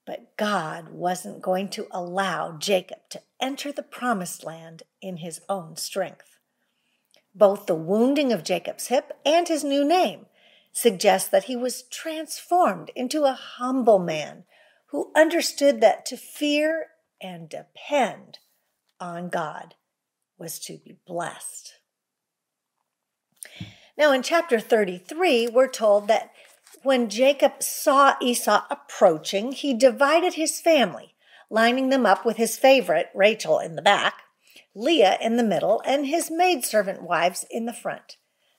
But 0.06 0.38
God 0.38 0.88
wasn't 0.88 1.42
going 1.42 1.68
to 1.72 1.86
allow 1.90 2.56
Jacob 2.56 3.00
to 3.10 3.20
enter 3.38 3.72
the 3.72 3.82
promised 3.82 4.42
land 4.42 4.84
in 5.02 5.18
his 5.18 5.42
own 5.50 5.76
strength. 5.76 6.38
Both 7.34 7.66
the 7.66 7.74
wounding 7.74 8.32
of 8.32 8.42
Jacob's 8.42 8.86
hip 8.86 9.12
and 9.22 9.46
his 9.48 9.62
new 9.62 9.84
name 9.84 10.24
suggest 10.72 11.30
that 11.30 11.44
he 11.44 11.56
was 11.56 11.82
transformed 11.82 12.90
into 12.96 13.24
a 13.24 13.34
humble 13.34 13.98
man 13.98 14.44
who 14.86 15.12
understood 15.14 15.82
that 15.82 16.06
to 16.06 16.16
fear 16.16 16.86
and 17.20 17.50
depend 17.50 18.38
on 18.98 19.28
God 19.28 19.74
was 20.38 20.58
to 20.60 20.78
be 20.78 20.96
blessed. 21.06 21.74
Now, 24.02 24.10
in 24.10 24.24
chapter 24.24 24.58
33, 24.58 25.46
we're 25.46 25.68
told 25.68 26.08
that 26.08 26.32
when 26.82 27.08
Jacob 27.08 27.62
saw 27.62 28.16
Esau 28.20 28.64
approaching, 28.68 29.52
he 29.52 29.74
divided 29.74 30.34
his 30.34 30.60
family, 30.60 31.14
lining 31.48 31.88
them 31.88 32.04
up 32.04 32.24
with 32.24 32.36
his 32.36 32.58
favorite, 32.58 33.10
Rachel, 33.14 33.60
in 33.60 33.76
the 33.76 33.80
back, 33.80 34.22
Leah 34.74 35.18
in 35.20 35.36
the 35.36 35.44
middle, 35.44 35.80
and 35.86 36.04
his 36.04 36.32
maidservant 36.32 37.04
wives 37.04 37.46
in 37.48 37.66
the 37.66 37.72
front. 37.72 38.16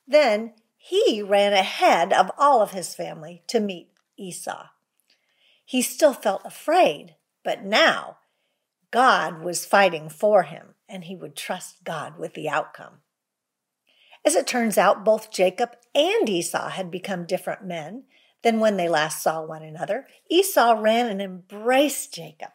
Then 0.07 0.53
he 0.77 1.21
ran 1.21 1.51
ahead 1.51 2.13
of 2.13 2.31
all 2.38 2.62
of 2.62 2.71
his 2.71 2.95
family 2.95 3.43
to 3.47 3.59
meet 3.59 3.89
Esau. 4.17 4.67
He 5.65 5.81
still 5.81 6.13
felt 6.13 6.45
afraid, 6.45 7.15
but 7.43 7.65
now 7.65 8.19
God 8.91 9.41
was 9.41 9.65
fighting 9.65 10.07
for 10.07 10.43
him, 10.43 10.75
and 10.88 11.03
he 11.03 11.17
would 11.17 11.35
trust 11.35 11.83
God 11.83 12.17
with 12.17 12.33
the 12.33 12.47
outcome. 12.47 13.02
As 14.25 14.36
it 14.36 14.48
turns 14.48 14.77
out, 14.77 15.03
both 15.03 15.32
Jacob 15.32 15.75
and 15.94 16.30
Esau 16.30 16.70
had 16.70 16.89
become 16.89 17.25
different 17.25 17.65
men 17.65 18.03
than 18.42 18.60
when 18.60 18.77
they 18.77 18.88
last 18.88 19.22
saw 19.22 19.42
one 19.42 19.63
another. 19.63 20.08
Esau 20.30 20.75
ran 20.80 21.08
and 21.08 21.22
embraced 21.22 22.13
Jacob, 22.13 22.51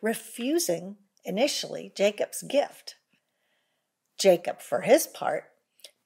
refusing 0.00 0.96
initially 1.24 1.92
Jacob's 1.94 2.42
gift. 2.42 2.96
Jacob, 4.18 4.60
for 4.60 4.82
his 4.82 5.06
part, 5.06 5.44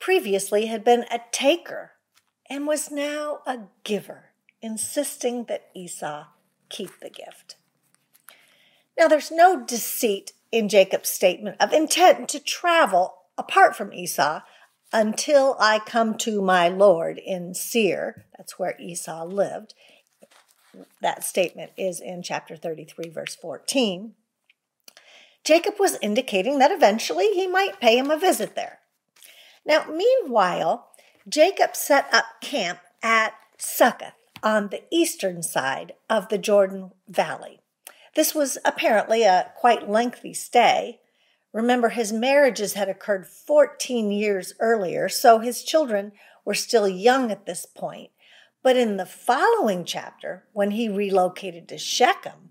previously 0.01 0.67
had 0.67 0.85
been 0.85 1.05
a 1.11 1.21
taker 1.33 1.93
and 2.51 2.67
was 2.67 2.91
now 2.91 3.41
a 3.47 3.59
giver, 3.85 4.31
insisting 4.61 5.45
that 5.45 5.71
Esau 5.75 6.27
keep 6.69 7.01
the 7.01 7.11
gift. 7.11 7.57
Now, 8.99 9.09
there's 9.09 9.31
no 9.31 9.65
deceit 9.65 10.33
in 10.53 10.69
Jacob's 10.69 11.09
statement 11.09 11.57
of 11.61 11.73
intent 11.73 12.29
to 12.31 12.41
travel 12.41 13.15
apart 13.37 13.75
from 13.75 13.93
Esau 13.93 14.41
until 14.95 15.57
I 15.59 15.81
come 15.81 16.17
to 16.19 16.41
my 16.41 16.69
Lord 16.69 17.19
in 17.19 17.53
Seir. 17.53 18.25
That's 18.39 18.61
where 18.61 18.81
Esau 18.81 19.25
lived. 19.25 19.75
That 21.03 21.25
statement 21.25 21.73
is 21.77 22.01
in 22.01 22.23
chapter 22.23 22.57
33, 22.57 23.11
verse 23.11 23.35
14. 23.35 24.15
Jacob 25.43 25.75
was 25.81 25.99
indicating 26.01 26.61
that 26.61 26.71
eventually 26.71 27.27
he 27.35 27.49
might 27.49 27.81
pay 27.81 27.99
him 27.99 28.11
a 28.11 28.19
visit 28.19 28.55
there. 28.55 28.79
Now, 29.67 29.85
meanwhile, 29.91 30.89
Jacob 31.29 31.75
set 31.75 32.07
up 32.15 32.27
camp 32.41 32.79
at 33.03 33.35
Succoth 33.59 34.13
on 34.45 34.69
the 34.69 34.83
eastern 34.93 35.43
side 35.43 35.95
of 36.09 36.29
the 36.29 36.39
Jordan 36.39 36.93
Valley. 37.09 37.61
This 38.15 38.33
was 38.33 38.59
apparently 38.65 39.25
a 39.25 39.51
quite 39.57 39.91
lengthy 39.91 40.35
stay, 40.35 41.01
Remember, 41.55 41.91
his 41.91 42.13
marriages 42.13 42.75
had 42.75 42.89
occurred 42.89 43.29
14 43.29 44.11
years 44.11 44.55
earlier, 44.59 45.09
so 45.09 45.39
his 45.39 45.63
children 45.63 46.11
were 46.45 46.53
still 46.53 46.89
young 46.89 47.31
at 47.31 47.47
this 47.47 47.65
point. 47.65 48.11
But 48.61 48.77
in 48.77 48.97
the 48.97 49.07
following 49.07 49.85
chapter, 49.85 50.47
when 50.53 50.73
he 50.73 50.89
relocated 50.89 51.69
to 51.69 51.79
Shechem, 51.79 52.51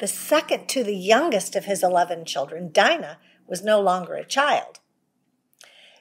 the 0.00 0.06
second 0.06 0.68
to 0.68 0.84
the 0.84 0.94
youngest 0.94 1.56
of 1.56 1.64
his 1.64 1.82
11 1.82 2.26
children, 2.26 2.70
Dinah, 2.70 3.18
was 3.46 3.64
no 3.64 3.80
longer 3.80 4.16
a 4.16 4.24
child. 4.24 4.80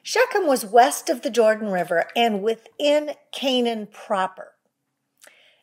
Shechem 0.04 0.46
was 0.46 0.66
west 0.66 1.10
of 1.10 1.22
the 1.22 1.30
Jordan 1.30 1.70
River 1.70 2.08
and 2.18 2.44
within 2.44 3.12
Canaan 3.32 3.88
proper. 3.88 4.56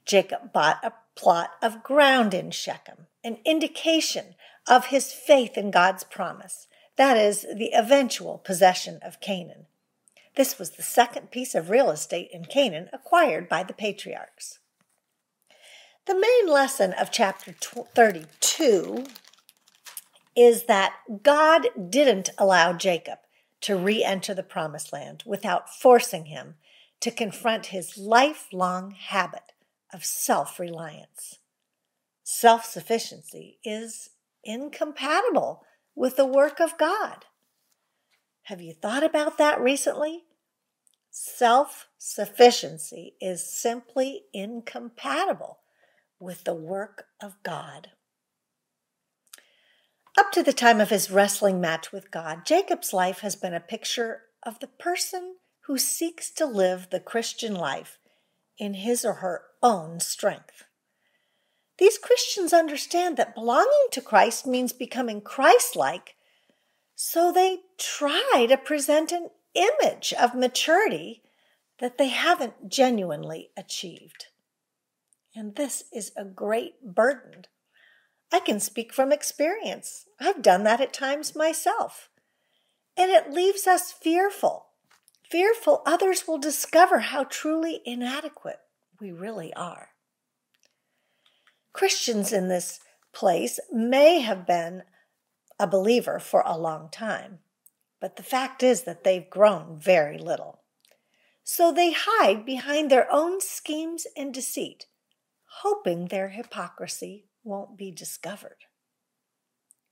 Jacob 0.07 0.55
bought 0.55 0.83
a 0.83 0.95
plot 1.15 1.51
of 1.61 1.83
ground 1.83 2.33
in 2.33 2.51
Shechem, 2.51 3.09
an 3.23 3.39
indication 3.45 4.37
of 4.67 4.87
his 4.87 5.13
faith 5.13 5.59
in 5.59 5.71
God's 5.71 6.05
promise 6.05 6.67
that 6.99 7.17
is, 7.17 7.47
the 7.55 7.73
eventual 7.73 8.39
possession 8.39 8.99
of 9.03 9.21
Canaan. 9.21 9.67
This 10.37 10.59
was 10.59 10.73
the 10.73 10.83
second 10.83 11.31
piece 11.31 11.55
of 11.55 11.71
real 11.71 11.91
estate 11.91 12.29
in 12.33 12.45
Canaan 12.45 12.91
acquired 12.93 13.49
by 13.49 13.63
the 13.63 13.73
patriarchs. 13.73 14.59
The 16.07 16.19
main 16.19 16.53
lesson 16.53 16.93
of 16.93 17.11
chapter 17.11 17.53
32 17.53 19.05
is 20.37 20.65
that 20.65 20.95
God 21.23 21.69
didn't 21.89 22.31
allow 22.37 22.73
Jacob 22.73 23.19
to 23.63 23.77
re 23.77 24.05
enter 24.05 24.35
the 24.35 24.43
promised 24.43 24.93
land 24.93 25.23
without 25.27 25.69
forcing 25.69 26.27
him 26.27 26.57
to 27.01 27.11
confront 27.11 27.67
his 27.67 27.97
lifelong 27.97 28.93
habit 28.93 29.53
of 29.93 30.05
self 30.05 30.59
reliance. 30.59 31.39
Self 32.23 32.65
sufficiency 32.65 33.59
is 33.65 34.11
incompatible 34.45 35.65
with 35.99 36.15
the 36.15 36.25
work 36.25 36.61
of 36.61 36.79
God. 36.79 37.25
Have 38.45 38.61
you 38.61 38.73
thought 38.73 39.03
about 39.03 39.37
that 39.37 39.61
recently? 39.61 40.23
Self 41.11 41.89
sufficiency 41.99 43.17
is 43.21 43.53
simply 43.53 44.23
incompatible 44.33 45.59
with 46.21 46.45
the 46.45 46.55
work 46.55 47.07
of 47.21 47.35
God. 47.43 47.89
Up 50.17 50.31
to 50.33 50.43
the 50.45 50.53
time 50.53 50.81
of 50.81 50.91
his 50.91 51.11
wrestling 51.11 51.61
match 51.61 51.91
with 51.91 52.13
God, 52.13 52.47
Jacob's 52.47 52.93
life 52.93 53.21
has 53.21 53.35
been 53.35 53.55
a 53.55 53.61
picture 53.61 54.21
of 54.45 54.61
the 54.61 54.69
person 54.69 55.37
who 55.67 55.79
seeks 55.79 56.31
to 56.31 56.47
live 56.47 56.89
the 56.91 57.01
Christian 57.01 57.55
life 57.55 57.99
in 58.57 58.75
his 58.75 59.05
or 59.05 59.15
her 59.15 59.43
own 59.65 59.99
strength. 59.99 60.65
These 61.79 61.99
Christians 61.99 62.53
understand 62.53 63.17
that 63.17 63.35
belonging 63.35 63.87
to 63.93 64.01
Christ 64.01 64.47
means 64.47 64.73
becoming 64.73 65.21
Christ 65.21 65.77
like, 65.77 66.17
so 66.95 67.31
they 67.31 67.61
try 67.79 68.47
to 68.49 68.57
present 68.57 69.13
an 69.13 69.31
image 69.55 70.13
of 70.21 70.35
maturity 70.35 71.23
that 71.79 71.97
they 71.97 72.09
haven't 72.09 72.69
genuinely 72.69 73.51
achieved. 73.57 74.27
And 75.35 75.55
this 75.55 75.85
is 75.93 76.11
a 76.17 76.25
great 76.25 76.83
burden. 76.83 77.45
I 78.33 78.41
can 78.41 78.59
speak 78.59 78.93
from 78.93 79.13
experience. 79.13 80.07
I've 80.21 80.43
done 80.43 80.65
that 80.65 80.81
at 80.81 80.93
times 80.93 81.37
myself. 81.37 82.11
And 82.97 83.13
it 83.13 83.31
leaves 83.31 83.69
us 83.69 83.93
fearful. 83.93 84.67
Fearful 85.31 85.83
others 85.87 86.27
will 86.27 86.39
discover 86.39 86.99
how 86.99 87.23
truly 87.25 87.81
inadequate 87.85 88.59
we 89.01 89.13
really 89.13 89.55
are. 89.55 89.91
Christians 91.73 92.33
in 92.33 92.49
this 92.49 92.81
place 93.13 93.61
may 93.73 94.21
have 94.21 94.47
been 94.47 94.83
a 95.59 95.67
believer 95.67 96.19
for 96.19 96.43
a 96.47 96.59
long 96.59 96.89
time, 96.91 97.41
but 98.01 98.17
the 98.17 98.23
fact 98.23 98.63
is 98.63 98.83
that 98.83 99.05
they've 99.05 99.29
grown 99.29 99.79
very 99.79 100.19
little. 100.19 100.63
So 101.43 101.73
they 101.73 101.93
hide 101.97 102.45
behind 102.45 102.91
their 102.91 103.11
own 103.11 103.41
schemes 103.41 104.07
and 104.17 104.35
deceit, 104.35 104.87
hoping 105.63 106.07
their 106.07 106.29
hypocrisy 106.29 107.25
won't 107.43 107.77
be 107.77 107.91
discovered. 107.91 108.67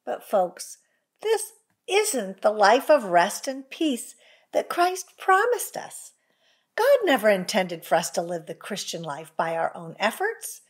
But, 0.04 0.22
folks, 0.22 0.78
this 1.22 1.52
isn't 1.88 2.42
the 2.42 2.52
life 2.52 2.90
of 2.90 3.04
rest 3.04 3.48
and 3.48 3.68
peace 3.70 4.14
that 4.52 4.68
Christ 4.68 5.14
promised 5.18 5.76
us. 5.76 6.12
God 6.76 6.98
never 7.04 7.30
intended 7.30 7.84
for 7.84 7.94
us 7.94 8.10
to 8.10 8.22
live 8.22 8.46
the 8.46 8.54
Christian 8.54 9.02
life 9.02 9.32
by 9.36 9.56
our 9.56 9.74
own 9.74 9.96
efforts. 9.98 10.60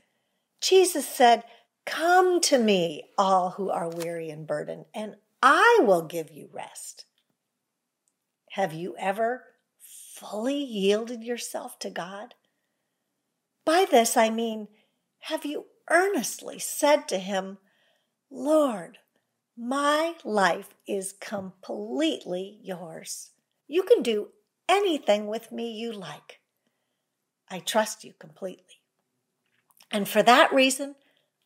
Jesus 0.67 1.07
said, 1.07 1.45
Come 1.85 2.41
to 2.41 2.59
me, 2.59 3.05
all 3.17 3.51
who 3.51 3.71
are 3.71 3.89
weary 3.89 4.31
and 4.31 4.49
burdened, 4.49 4.87
and 4.93 5.15
I 5.41 5.79
will 5.83 6.03
give 6.03 6.33
you 6.33 6.49
rest. 6.53 7.05
Have 8.51 8.73
you 8.73 8.97
ever 8.99 9.45
fully 10.17 10.59
yielded 10.59 11.23
yourself 11.23 11.79
to 11.81 11.91
God? 11.91 12.35
By 13.65 13.87
this 13.89 14.17
I 14.17 14.29
mean, 14.29 14.67
have 15.21 15.45
you 15.45 15.67
earnestly 15.89 16.59
said 16.59 17.07
to 17.09 17.19
Him, 17.19 17.59
Lord, 18.29 18.99
my 19.57 20.15
life 20.25 20.75
is 20.89 21.15
completely 21.21 22.59
yours. 22.61 23.31
You 23.69 23.85
can 23.85 24.03
do 24.03 24.31
anything 24.69 25.29
with 25.29 25.53
me 25.53 25.71
you 25.71 25.93
like. 25.93 26.41
I 27.49 27.61
trust 27.61 28.03
you 28.03 28.15
completely. 28.19 28.81
And 29.91 30.09
for 30.09 30.23
that 30.23 30.53
reason, 30.53 30.97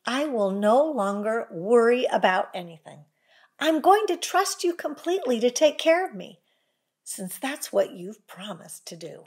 I 0.05 0.25
will 0.25 0.51
no 0.51 0.83
longer 0.83 1.47
worry 1.51 2.05
about 2.05 2.49
anything. 2.53 3.05
I'm 3.59 3.81
going 3.81 4.07
to 4.07 4.17
trust 4.17 4.63
you 4.63 4.73
completely 4.73 5.39
to 5.39 5.51
take 5.51 5.77
care 5.77 6.05
of 6.05 6.15
me, 6.15 6.39
since 7.03 7.37
that's 7.37 7.71
what 7.71 7.91
you've 7.91 8.25
promised 8.27 8.87
to 8.87 8.95
do. 8.95 9.25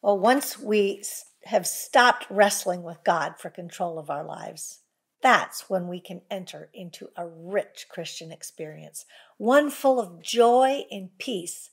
Well, 0.00 0.18
once 0.18 0.58
we 0.58 1.02
have 1.44 1.66
stopped 1.66 2.26
wrestling 2.30 2.82
with 2.82 3.04
God 3.04 3.34
for 3.38 3.50
control 3.50 3.98
of 3.98 4.08
our 4.08 4.24
lives, 4.24 4.80
that's 5.22 5.68
when 5.68 5.88
we 5.88 6.00
can 6.00 6.22
enter 6.30 6.70
into 6.72 7.08
a 7.16 7.26
rich 7.26 7.86
Christian 7.90 8.32
experience, 8.32 9.04
one 9.36 9.70
full 9.70 10.00
of 10.00 10.22
joy 10.22 10.84
and 10.90 11.16
peace, 11.18 11.70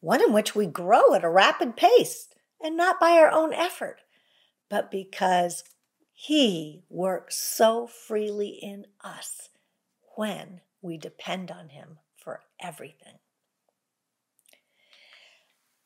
one 0.00 0.22
in 0.22 0.32
which 0.32 0.54
we 0.54 0.66
grow 0.66 1.14
at 1.14 1.24
a 1.24 1.28
rapid 1.28 1.76
pace 1.76 2.28
and 2.60 2.76
not 2.76 3.00
by 3.00 3.12
our 3.12 3.30
own 3.30 3.52
effort, 3.52 4.00
but 4.72 4.90
because 4.90 5.64
He 6.14 6.82
works 6.88 7.36
so 7.36 7.86
freely 7.86 8.48
in 8.48 8.86
us 9.04 9.50
when 10.16 10.62
we 10.80 10.96
depend 10.96 11.50
on 11.50 11.68
Him 11.68 11.98
for 12.16 12.40
everything. 12.58 13.18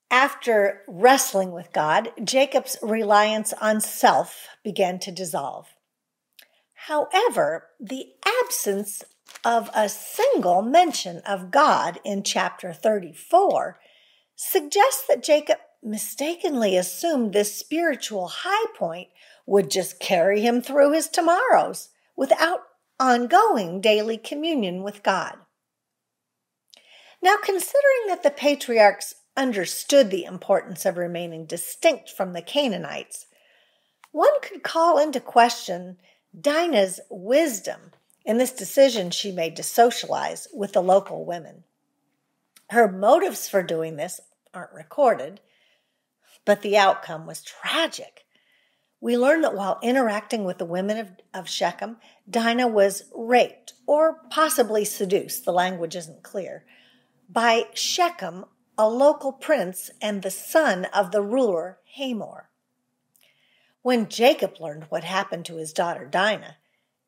After 0.08 0.82
wrestling 0.86 1.50
with 1.50 1.72
God, 1.72 2.12
Jacob's 2.22 2.76
reliance 2.80 3.52
on 3.54 3.80
self 3.80 4.46
began 4.62 5.00
to 5.00 5.10
dissolve. 5.10 5.66
However, 6.86 7.70
the 7.80 8.10
absence 8.44 9.02
of 9.44 9.68
a 9.74 9.88
single 9.88 10.62
mention 10.62 11.22
of 11.26 11.50
God 11.50 11.98
in 12.04 12.22
chapter 12.22 12.72
34 12.72 13.80
suggests 14.36 15.04
that 15.08 15.24
Jacob 15.24 15.58
mistakenly 15.82 16.76
assumed 16.76 17.32
this 17.32 17.56
spiritual 17.56 18.28
high 18.28 18.66
point 18.76 19.08
would 19.46 19.70
just 19.70 20.00
carry 20.00 20.40
him 20.40 20.60
through 20.60 20.92
his 20.92 21.08
tomorrows 21.08 21.90
without 22.16 22.60
ongoing 22.98 23.80
daily 23.80 24.18
communion 24.18 24.82
with 24.82 25.02
God. 25.02 25.36
Now, 27.22 27.36
considering 27.42 28.06
that 28.08 28.22
the 28.22 28.30
patriarchs 28.30 29.14
understood 29.36 30.10
the 30.10 30.24
importance 30.24 30.86
of 30.86 30.96
remaining 30.96 31.44
distinct 31.46 32.10
from 32.10 32.32
the 32.32 32.42
Canaanites, 32.42 33.26
one 34.12 34.40
could 34.40 34.62
call 34.62 34.98
into 34.98 35.20
question 35.20 35.98
Dinah's 36.38 37.00
wisdom 37.10 37.92
in 38.24 38.38
this 38.38 38.52
decision 38.52 39.10
she 39.10 39.30
made 39.30 39.56
to 39.56 39.62
socialize 39.62 40.48
with 40.52 40.72
the 40.72 40.82
local 40.82 41.24
women. 41.24 41.64
Her 42.70 42.90
motives 42.90 43.48
for 43.48 43.62
doing 43.62 43.96
this 43.96 44.20
aren't 44.52 44.72
recorded, 44.72 45.40
but 46.46 46.62
the 46.62 46.78
outcome 46.78 47.26
was 47.26 47.42
tragic. 47.42 48.24
We 48.98 49.18
learn 49.18 49.42
that 49.42 49.54
while 49.54 49.78
interacting 49.82 50.44
with 50.44 50.56
the 50.56 50.64
women 50.64 50.96
of, 50.96 51.10
of 51.34 51.48
Shechem, 51.50 51.98
Dinah 52.30 52.68
was 52.68 53.04
raped 53.14 53.74
or 53.86 54.20
possibly 54.30 54.86
seduced, 54.86 55.44
the 55.44 55.52
language 55.52 55.94
isn't 55.94 56.22
clear, 56.22 56.64
by 57.28 57.64
Shechem, 57.74 58.46
a 58.78 58.88
local 58.88 59.32
prince 59.32 59.90
and 60.00 60.22
the 60.22 60.30
son 60.30 60.86
of 60.94 61.10
the 61.10 61.20
ruler 61.20 61.78
Hamor. 61.96 62.48
When 63.82 64.08
Jacob 64.08 64.60
learned 64.60 64.86
what 64.88 65.04
happened 65.04 65.44
to 65.46 65.56
his 65.56 65.72
daughter 65.72 66.06
Dinah, 66.06 66.56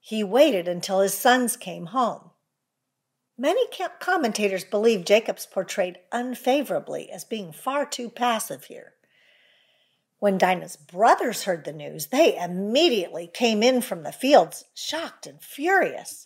he 0.00 0.22
waited 0.22 0.68
until 0.68 1.00
his 1.00 1.14
sons 1.14 1.56
came 1.56 1.86
home. 1.86 2.30
Many 3.36 3.66
commentators 4.00 4.64
believe 4.64 5.04
Jacob's 5.04 5.46
portrayed 5.46 5.98
unfavorably 6.10 7.10
as 7.10 7.24
being 7.24 7.52
far 7.52 7.86
too 7.86 8.10
passive 8.10 8.64
here. 8.64 8.94
When 10.18 10.38
Dinah's 10.38 10.76
brothers 10.76 11.44
heard 11.44 11.64
the 11.64 11.72
news, 11.72 12.08
they 12.08 12.36
immediately 12.36 13.30
came 13.32 13.62
in 13.62 13.80
from 13.82 14.02
the 14.02 14.12
fields, 14.12 14.64
shocked 14.74 15.26
and 15.26 15.40
furious. 15.40 16.24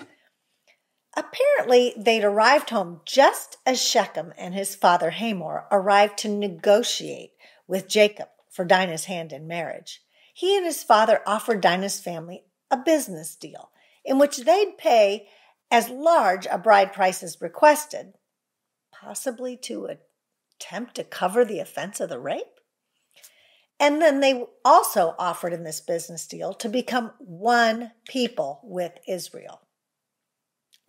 Apparently, 1.14 1.92
they'd 1.96 2.24
arrived 2.24 2.70
home 2.70 3.02
just 3.04 3.58
as 3.66 3.82
Shechem 3.82 4.32
and 4.38 4.54
his 4.54 4.74
father 4.74 5.10
Hamor 5.10 5.66
arrived 5.70 6.16
to 6.18 6.28
negotiate 6.28 7.32
with 7.66 7.88
Jacob 7.88 8.28
for 8.50 8.64
Dinah's 8.64 9.04
hand 9.04 9.32
in 9.32 9.46
marriage 9.46 10.00
he 10.32 10.56
and 10.56 10.64
his 10.64 10.82
father 10.82 11.20
offered 11.26 11.60
Dinah's 11.60 12.00
family 12.00 12.44
a 12.70 12.76
business 12.76 13.36
deal 13.36 13.70
in 14.04 14.18
which 14.18 14.38
they'd 14.38 14.78
pay 14.78 15.28
as 15.70 15.88
large 15.88 16.46
a 16.46 16.58
bride 16.58 16.92
price 16.92 17.22
as 17.22 17.40
requested, 17.40 18.14
possibly 18.90 19.56
to 19.56 19.96
attempt 20.58 20.94
to 20.96 21.04
cover 21.04 21.44
the 21.44 21.60
offense 21.60 22.00
of 22.00 22.08
the 22.08 22.18
rape. 22.18 22.60
And 23.82 24.00
then 24.00 24.20
they 24.20 24.44
also 24.64 25.16
offered 25.18 25.52
in 25.52 25.64
this 25.64 25.80
business 25.80 26.28
deal 26.28 26.54
to 26.54 26.68
become 26.68 27.14
one 27.18 27.90
people 28.06 28.60
with 28.62 28.92
Israel. 29.08 29.62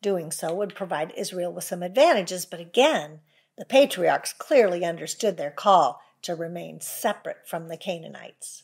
Doing 0.03 0.31
so 0.31 0.53
would 0.53 0.75
provide 0.75 1.11
Israel 1.17 1.51
with 1.51 1.63
some 1.63 1.81
advantages, 1.81 2.45
but 2.45 2.59
again, 2.59 3.21
the 3.57 3.65
patriarchs 3.65 4.31
clearly 4.31 4.85
understood 4.85 5.37
their 5.37 5.49
call 5.49 6.01
to 6.21 6.35
remain 6.35 6.81
separate 6.81 7.47
from 7.47 7.67
the 7.67 7.77
Canaanites. 7.77 8.61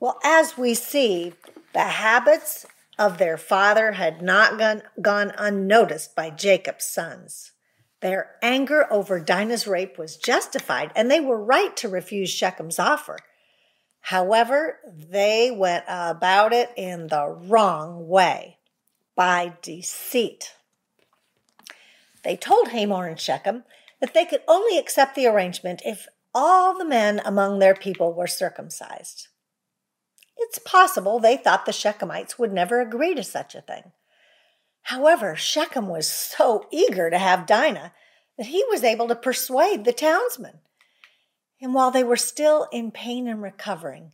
Well, 0.00 0.18
as 0.24 0.56
we 0.56 0.72
see, 0.72 1.34
the 1.74 1.80
habits 1.80 2.64
of 2.98 3.18
their 3.18 3.36
father 3.36 3.92
had 3.92 4.22
not 4.22 4.58
gone, 4.58 4.84
gone 5.02 5.32
unnoticed 5.36 6.16
by 6.16 6.30
Jacob's 6.30 6.86
sons. 6.86 7.52
Their 8.00 8.36
anger 8.42 8.90
over 8.90 9.20
Dinah's 9.20 9.66
rape 9.66 9.98
was 9.98 10.16
justified, 10.16 10.90
and 10.94 11.10
they 11.10 11.20
were 11.20 11.42
right 11.42 11.76
to 11.76 11.88
refuse 11.88 12.30
Shechem's 12.30 12.78
offer. 12.78 13.18
However, 14.00 14.78
they 14.86 15.50
went 15.50 15.84
about 15.86 16.52
it 16.52 16.70
in 16.76 17.08
the 17.08 17.28
wrong 17.28 18.08
way 18.08 18.58
by 19.14 19.54
deceit. 19.60 20.54
They 22.24 22.36
told 22.36 22.68
Hamor 22.68 23.06
and 23.06 23.20
Shechem 23.20 23.64
that 24.00 24.14
they 24.14 24.24
could 24.24 24.42
only 24.48 24.78
accept 24.78 25.14
the 25.14 25.26
arrangement 25.26 25.82
if 25.84 26.08
all 26.34 26.76
the 26.76 26.84
men 26.86 27.20
among 27.24 27.58
their 27.58 27.74
people 27.74 28.14
were 28.14 28.26
circumcised. 28.26 29.28
It's 30.38 30.58
possible 30.58 31.18
they 31.18 31.36
thought 31.36 31.66
the 31.66 31.72
Shechemites 31.72 32.38
would 32.38 32.52
never 32.52 32.80
agree 32.80 33.14
to 33.14 33.22
such 33.22 33.54
a 33.54 33.60
thing. 33.60 33.92
However, 34.82 35.36
Shechem 35.36 35.88
was 35.88 36.10
so 36.10 36.66
eager 36.70 37.10
to 37.10 37.18
have 37.18 37.46
Dinah 37.46 37.92
that 38.38 38.46
he 38.46 38.64
was 38.70 38.82
able 38.82 39.08
to 39.08 39.14
persuade 39.14 39.84
the 39.84 39.92
townsmen. 39.92 40.60
And 41.60 41.74
while 41.74 41.90
they 41.90 42.04
were 42.04 42.16
still 42.16 42.68
in 42.72 42.90
pain 42.90 43.28
and 43.28 43.42
recovering, 43.42 44.12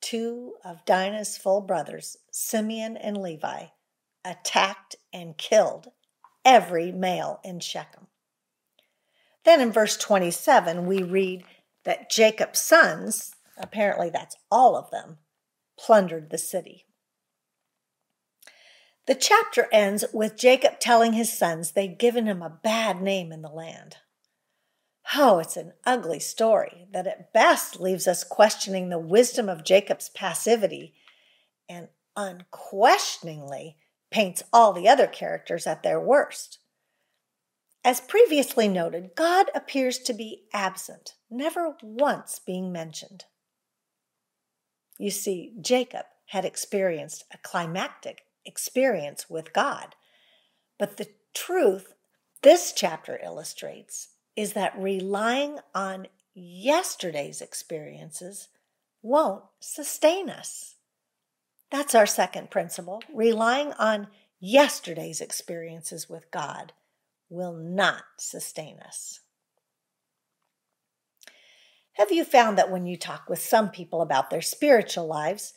two 0.00 0.54
of 0.64 0.84
Dinah's 0.84 1.36
full 1.36 1.60
brothers, 1.60 2.16
Simeon 2.30 2.96
and 2.96 3.16
Levi, 3.16 3.66
attacked 4.24 4.96
and 5.12 5.36
killed 5.36 5.88
every 6.44 6.90
male 6.90 7.40
in 7.44 7.60
Shechem. 7.60 8.06
Then 9.44 9.60
in 9.60 9.72
verse 9.72 9.96
27, 9.96 10.86
we 10.86 11.02
read 11.02 11.44
that 11.84 12.10
Jacob's 12.10 12.60
sons, 12.60 13.34
apparently 13.58 14.08
that's 14.08 14.36
all 14.50 14.76
of 14.76 14.90
them, 14.90 15.18
plundered 15.78 16.30
the 16.30 16.38
city. 16.38 16.86
The 19.06 19.14
chapter 19.14 19.68
ends 19.70 20.04
with 20.12 20.36
Jacob 20.36 20.80
telling 20.80 21.12
his 21.12 21.36
sons 21.36 21.72
they'd 21.72 21.98
given 21.98 22.26
him 22.26 22.42
a 22.42 22.58
bad 22.62 23.02
name 23.02 23.32
in 23.32 23.42
the 23.42 23.50
land. 23.50 23.96
Oh, 25.14 25.38
it's 25.38 25.58
an 25.58 25.74
ugly 25.84 26.20
story 26.20 26.86
that 26.92 27.06
at 27.06 27.32
best 27.32 27.78
leaves 27.78 28.08
us 28.08 28.24
questioning 28.24 28.88
the 28.88 28.98
wisdom 28.98 29.50
of 29.50 29.64
Jacob's 29.64 30.08
passivity 30.08 30.94
and 31.68 31.88
unquestioningly 32.16 33.76
paints 34.10 34.42
all 34.52 34.72
the 34.72 34.88
other 34.88 35.06
characters 35.06 35.66
at 35.66 35.82
their 35.82 36.00
worst. 36.00 36.58
As 37.84 38.00
previously 38.00 38.66
noted, 38.66 39.10
God 39.14 39.50
appears 39.54 39.98
to 39.98 40.14
be 40.14 40.44
absent, 40.54 41.16
never 41.30 41.76
once 41.82 42.38
being 42.38 42.72
mentioned. 42.72 43.24
You 44.98 45.10
see, 45.10 45.52
Jacob 45.60 46.06
had 46.28 46.46
experienced 46.46 47.24
a 47.32 47.38
climactic 47.38 48.22
experience 48.46 49.28
with 49.28 49.52
God. 49.52 49.94
But 50.78 50.96
the 50.96 51.08
truth 51.34 51.94
this 52.42 52.72
chapter 52.72 53.18
illustrates 53.24 54.08
is 54.36 54.52
that 54.52 54.78
relying 54.78 55.58
on 55.74 56.08
yesterday's 56.34 57.40
experiences 57.40 58.48
won't 59.02 59.44
sustain 59.60 60.28
us. 60.28 60.76
That's 61.70 61.94
our 61.94 62.06
second 62.06 62.50
principle. 62.50 63.02
Relying 63.12 63.72
on 63.74 64.08
yesterday's 64.40 65.20
experiences 65.20 66.08
with 66.08 66.30
God 66.30 66.72
will 67.30 67.54
not 67.54 68.04
sustain 68.18 68.78
us. 68.80 69.20
Have 71.94 72.12
you 72.12 72.24
found 72.24 72.58
that 72.58 72.70
when 72.70 72.86
you 72.86 72.96
talk 72.96 73.28
with 73.28 73.38
some 73.38 73.70
people 73.70 74.02
about 74.02 74.28
their 74.28 74.42
spiritual 74.42 75.06
lives, 75.06 75.54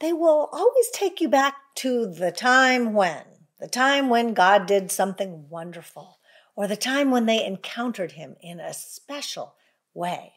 they 0.00 0.12
will 0.12 0.48
always 0.52 0.90
take 0.92 1.20
you 1.20 1.28
back 1.28 1.56
to 1.76 2.06
the 2.06 2.32
time 2.32 2.92
when, 2.92 3.24
the 3.58 3.68
time 3.68 4.08
when 4.08 4.34
God 4.34 4.66
did 4.66 4.90
something 4.90 5.48
wonderful, 5.48 6.18
or 6.54 6.66
the 6.66 6.76
time 6.76 7.10
when 7.10 7.26
they 7.26 7.44
encountered 7.44 8.12
Him 8.12 8.36
in 8.40 8.60
a 8.60 8.72
special 8.72 9.54
way? 9.94 10.34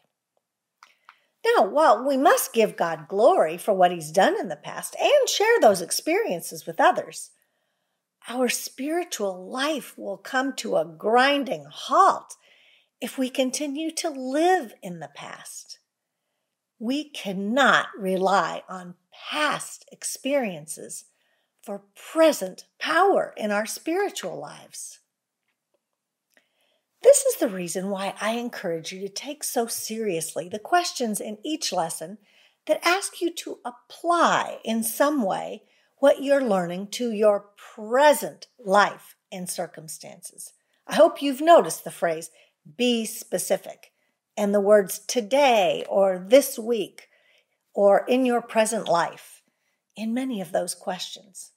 Now, 1.44 1.66
while 1.66 2.06
we 2.06 2.16
must 2.16 2.52
give 2.52 2.76
God 2.76 3.08
glory 3.08 3.56
for 3.56 3.72
what 3.72 3.92
He's 3.92 4.10
done 4.10 4.38
in 4.38 4.48
the 4.48 4.56
past 4.56 4.96
and 5.00 5.28
share 5.28 5.60
those 5.60 5.80
experiences 5.80 6.66
with 6.66 6.80
others, 6.80 7.30
our 8.28 8.48
spiritual 8.48 9.48
life 9.50 9.98
will 9.98 10.16
come 10.16 10.52
to 10.54 10.76
a 10.76 10.84
grinding 10.84 11.66
halt 11.68 12.36
if 13.00 13.18
we 13.18 13.28
continue 13.28 13.90
to 13.90 14.10
live 14.10 14.74
in 14.80 15.00
the 15.00 15.10
past. 15.12 15.80
We 16.78 17.10
cannot 17.10 17.86
rely 17.98 18.62
on 18.68 18.94
past 19.12 19.88
experiences 19.92 21.04
for 21.62 21.82
present 21.94 22.64
power 22.78 23.32
in 23.36 23.50
our 23.50 23.66
spiritual 23.66 24.38
lives. 24.38 24.98
This 27.02 27.24
is 27.24 27.36
the 27.36 27.48
reason 27.48 27.90
why 27.90 28.14
I 28.20 28.32
encourage 28.32 28.92
you 28.92 29.00
to 29.00 29.08
take 29.08 29.42
so 29.42 29.66
seriously 29.66 30.48
the 30.48 30.58
questions 30.58 31.20
in 31.20 31.38
each 31.44 31.72
lesson 31.72 32.18
that 32.66 32.86
ask 32.86 33.20
you 33.20 33.32
to 33.34 33.58
apply 33.64 34.58
in 34.64 34.84
some 34.84 35.22
way 35.22 35.62
what 35.98 36.22
you're 36.22 36.44
learning 36.44 36.88
to 36.88 37.10
your 37.10 37.46
present 37.56 38.46
life 38.58 39.16
and 39.32 39.48
circumstances. 39.48 40.52
I 40.86 40.94
hope 40.94 41.22
you've 41.22 41.40
noticed 41.40 41.84
the 41.84 41.90
phrase 41.90 42.30
be 42.76 43.04
specific 43.04 43.92
and 44.36 44.54
the 44.54 44.60
words 44.60 45.00
today 45.00 45.84
or 45.88 46.18
this 46.18 46.58
week 46.58 47.08
or 47.74 48.04
in 48.06 48.26
your 48.26 48.42
present 48.42 48.88
life 48.88 49.42
in 49.96 50.14
many 50.14 50.40
of 50.40 50.52
those 50.52 50.74
questions. 50.74 51.52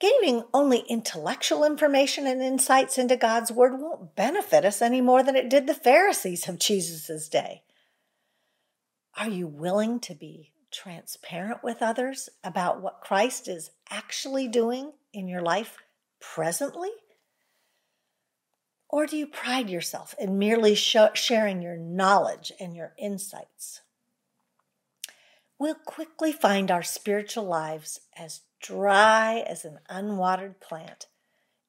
Gaining 0.00 0.42
only 0.52 0.80
intellectual 0.80 1.64
information 1.64 2.26
and 2.26 2.42
insights 2.42 2.98
into 2.98 3.16
God's 3.16 3.52
Word 3.52 3.80
won't 3.80 4.16
benefit 4.16 4.64
us 4.64 4.82
any 4.82 5.00
more 5.00 5.22
than 5.22 5.36
it 5.36 5.48
did 5.48 5.66
the 5.66 5.74
Pharisees 5.74 6.48
of 6.48 6.58
Jesus' 6.58 7.28
day. 7.28 7.62
Are 9.16 9.28
you 9.28 9.46
willing 9.46 10.00
to 10.00 10.14
be 10.14 10.52
transparent 10.72 11.62
with 11.62 11.80
others 11.80 12.28
about 12.42 12.82
what 12.82 13.00
Christ 13.00 13.46
is 13.46 13.70
actually 13.88 14.48
doing 14.48 14.92
in 15.12 15.28
your 15.28 15.42
life 15.42 15.78
presently? 16.20 16.90
Or 18.88 19.06
do 19.06 19.16
you 19.16 19.26
pride 19.26 19.70
yourself 19.70 20.14
in 20.18 20.38
merely 20.38 20.74
sharing 20.74 21.62
your 21.62 21.76
knowledge 21.76 22.52
and 22.60 22.76
your 22.76 22.92
insights? 22.98 23.80
We'll 25.58 25.74
quickly 25.74 26.32
find 26.32 26.70
our 26.70 26.82
spiritual 26.82 27.44
lives 27.44 28.00
as 28.16 28.40
dry 28.60 29.44
as 29.46 29.64
an 29.64 29.78
unwatered 29.88 30.60
plant 30.60 31.06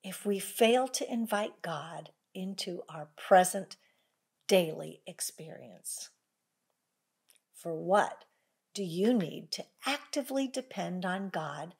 if 0.04 0.26
we 0.26 0.39
fail 0.39 0.88
to 0.88 1.12
invite 1.12 1.62
God 1.62 2.10
into 2.34 2.82
our 2.89 3.10
present 3.15 3.76
daily 4.48 5.02
experience. 5.06 6.10
For 7.54 7.74
what 7.74 8.26
do 8.74 8.84
you 8.84 9.13
need 9.13 9.52
to 9.52 9.65
actively 9.86 10.48
depend 10.48 11.06
on 11.06 11.30
God 11.30 11.76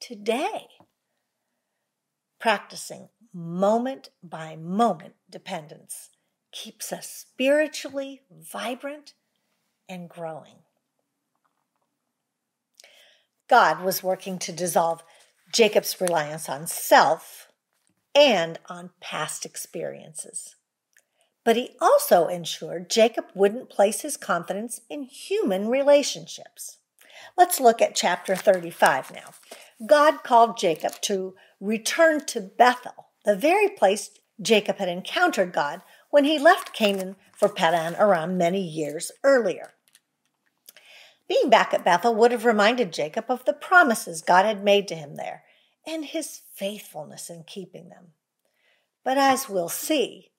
today? 0.00 0.66
Practicing 2.38 3.08
moment 3.32 4.10
by 4.22 4.56
moment 4.56 5.14
dependence 5.28 6.10
keeps 6.50 6.92
us 6.92 7.08
spiritually 7.08 8.22
vibrant 8.30 9.14
and 9.88 10.08
growing. 10.08 10.56
God 13.48 13.82
was 13.82 14.02
working 14.02 14.38
to 14.40 14.52
dissolve 14.52 15.02
Jacob's 15.52 16.00
reliance 16.00 16.48
on 16.48 16.66
self 16.66 17.48
and 18.14 18.58
on 18.68 18.90
past 19.00 19.46
experiences. 19.46 20.56
But 21.44 21.56
he 21.56 21.70
also 21.80 22.26
ensured 22.26 22.90
Jacob 22.90 23.26
wouldn't 23.34 23.70
place 23.70 24.02
his 24.02 24.16
confidence 24.16 24.80
in 24.90 25.04
human 25.04 25.68
relationships. 25.68 26.78
Let's 27.36 27.60
look 27.60 27.80
at 27.80 27.94
chapter 27.94 28.36
35 28.36 29.12
now. 29.12 29.30
God 29.86 30.22
called 30.22 30.58
Jacob 30.58 31.00
to 31.02 31.34
return 31.60 32.24
to 32.26 32.40
Bethel, 32.40 33.06
the 33.24 33.36
very 33.36 33.68
place 33.68 34.10
Jacob 34.40 34.76
had 34.76 34.88
encountered 34.88 35.52
God 35.52 35.82
when 36.10 36.24
he 36.24 36.38
left 36.38 36.72
Canaan 36.72 37.16
for 37.32 37.48
Padan 37.48 37.94
Aram 37.96 38.36
many 38.36 38.60
years 38.60 39.10
earlier. 39.24 39.74
Being 41.28 41.50
back 41.50 41.74
at 41.74 41.84
Bethel 41.84 42.14
would 42.14 42.32
have 42.32 42.44
reminded 42.44 42.92
Jacob 42.92 43.26
of 43.28 43.44
the 43.44 43.52
promises 43.52 44.22
God 44.22 44.46
had 44.46 44.64
made 44.64 44.88
to 44.88 44.94
him 44.94 45.16
there 45.16 45.44
and 45.86 46.04
his 46.04 46.40
faithfulness 46.54 47.28
in 47.28 47.44
keeping 47.44 47.90
them. 47.90 48.12
But 49.04 49.18
as 49.18 49.48
we'll 49.48 49.68
see, 49.68 50.30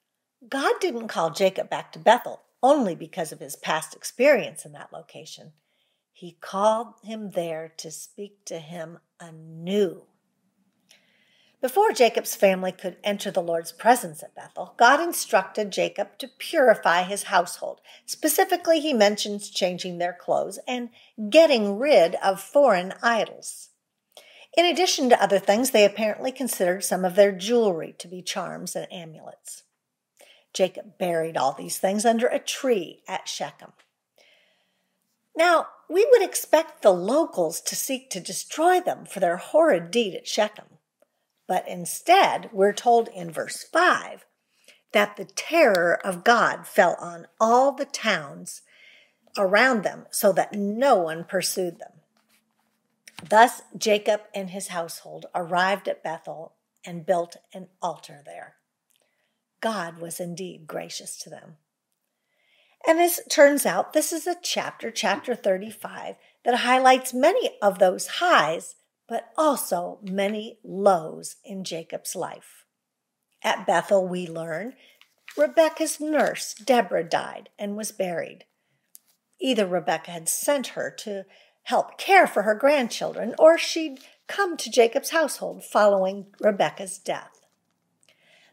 God 0.48 0.76
didn't 0.80 1.08
call 1.08 1.32
Jacob 1.32 1.70
back 1.70 1.92
to 1.92 2.00
Bethel 2.00 2.42
only 2.62 2.96
because 2.96 3.32
of 3.32 3.40
his 3.40 3.56
past 3.56 3.96
experience 3.96 4.66
in 4.66 4.74
that 4.74 4.92
location. 4.92 5.54
He 6.12 6.38
called 6.42 6.96
him 7.04 7.32
there 7.32 7.72
to 7.78 7.92
speak 7.92 8.44
to 8.46 8.60
him 8.60 9.00
anew. 9.20 10.04
Before 11.62 11.92
Jacob's 11.92 12.36
family 12.36 12.72
could 12.72 12.96
enter 13.04 13.32
the 13.32 13.42
Lord's 13.42 13.74
presence 13.74 14.24
at 14.24 14.34
Bethel, 14.34 14.76
God 14.78 15.02
instructed 15.02 15.72
Jacob 15.72 16.18
to 16.20 16.30
purify 16.38 17.04
his 17.04 17.24
household. 17.24 17.82
Specifically, 18.06 18.80
he 18.80 18.94
mentions 18.94 19.50
changing 19.50 19.98
their 19.98 20.14
clothes 20.14 20.58
and 20.66 20.90
getting 21.30 21.78
rid 21.78 22.16
of 22.16 22.40
foreign 22.40 22.94
idols. 23.04 23.70
In 24.58 24.66
addition 24.66 25.10
to 25.10 25.22
other 25.22 25.38
things, 25.38 25.72
they 25.72 25.84
apparently 25.84 26.32
considered 26.32 26.86
some 26.86 27.04
of 27.04 27.16
their 27.16 27.34
jewelry 27.34 27.94
to 28.00 28.08
be 28.08 28.22
charms 28.22 28.74
and 28.74 28.88
amulets. 28.92 29.64
Jacob 30.54 30.98
buried 30.98 31.36
all 31.36 31.54
these 31.54 31.78
things 31.78 32.06
under 32.06 32.28
a 32.28 32.40
tree 32.40 33.04
at 33.06 33.28
Shechem. 33.28 33.74
Now, 35.36 35.68
we 35.90 36.08
would 36.12 36.24
expect 36.24 36.82
the 36.82 36.92
locals 36.92 37.60
to 37.62 37.76
seek 37.76 38.10
to 38.12 38.20
destroy 38.22 38.80
them 38.80 39.06
for 39.06 39.20
their 39.20 39.38
horrid 39.38 39.92
deed 39.92 40.16
at 40.16 40.28
Shechem. 40.28 40.79
But 41.50 41.68
instead, 41.68 42.52
we're 42.54 42.74
told 42.74 43.08
in 43.08 43.32
verse 43.32 43.64
5 43.64 44.24
that 44.94 45.18
the 45.18 45.26
terror 45.26 46.00
of 46.06 46.24
God 46.24 46.68
fell 46.68 46.96
on 47.00 47.26
all 47.40 47.72
the 47.72 47.86
towns 47.86 48.62
around 49.36 49.84
them 49.84 50.06
so 50.12 50.32
that 50.32 50.54
no 50.54 50.96
one 50.96 51.24
pursued 51.24 51.80
them. 51.80 51.94
Thus, 53.28 53.64
Jacob 53.76 54.22
and 54.34 54.52
his 54.52 54.68
household 54.68 55.26
arrived 55.34 55.88
at 55.88 56.04
Bethel 56.04 56.54
and 56.86 57.06
built 57.06 57.38
an 57.52 57.70
altar 57.82 58.22
there. 58.24 58.58
God 59.60 59.98
was 59.98 60.20
indeed 60.20 60.68
gracious 60.68 61.18
to 61.18 61.32
them. 61.32 61.58
And 62.88 63.00
as 63.00 63.18
it 63.18 63.30
turns 63.32 63.66
out, 63.66 63.94
this 63.94 64.14
is 64.14 64.28
a 64.28 64.38
chapter, 64.42 64.92
chapter 64.92 65.34
35, 65.34 66.16
that 66.46 66.60
highlights 66.60 67.12
many 67.12 67.58
of 67.60 67.80
those 67.80 68.08
highs 68.08 68.76
but 69.10 69.32
also 69.36 69.98
many 70.04 70.60
lows 70.64 71.38
in 71.44 71.64
Jacob's 71.64 72.16
life. 72.16 72.66
At 73.44 73.66
Bethel, 73.66 74.08
we 74.08 74.28
learn 74.28 74.76
Rebecca's 75.36 76.00
nurse, 76.00 76.54
Deborah, 76.54 77.04
died 77.04 77.50
and 77.58 77.76
was 77.76 77.92
buried. 77.92 78.46
Either 79.40 79.66
Rebecca 79.66 80.12
had 80.12 80.30
sent 80.30 80.68
her 80.68 80.92
to 81.00 81.26
help 81.64 81.98
care 81.98 82.28
for 82.28 82.44
her 82.44 82.56
grandchildren, 82.56 83.36
or 83.40 83.58
she'd 83.58 84.00
come 84.28 84.58
to 84.58 84.72
Jacob's 84.72 85.10
household 85.10 85.64
following 85.64 86.28
Rebecca's 86.40 86.98
death. 86.98 87.46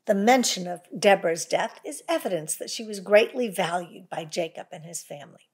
The 0.06 0.14
mention 0.14 0.66
of 0.68 0.82
Deborah's 0.96 1.44
death 1.44 1.80
is 1.84 2.02
evidence 2.08 2.54
that 2.56 2.70
she 2.70 2.84
was 2.84 3.00
greatly 3.00 3.48
valued 3.48 4.08
by 4.08 4.24
Jacob 4.24 4.68
and 4.70 4.84
his 4.84 5.02
family. 5.02 5.48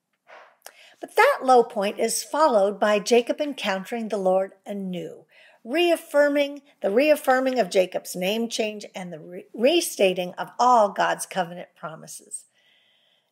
But 1.03 1.17
that 1.17 1.41
low 1.43 1.65
point 1.65 1.99
is 1.99 2.23
followed 2.23 2.79
by 2.79 3.01
Jacob 3.01 3.41
encountering 3.41 4.09
the 4.09 4.17
Lord 4.17 4.53
anew, 4.65 5.27
reaffirming 5.65 6.63
the 6.81 6.93
reaffirming 6.93 7.59
of 7.59 7.71
Jacob's 7.71 8.15
name 8.15 8.49
change 8.49 8.87
and 8.95 9.13
the 9.13 9.19
re- 9.19 9.47
restating 9.53 10.33
of 10.35 10.53
all 10.61 10.91
God's 10.91 11.27
covenant 11.27 11.71
promises. 11.75 12.45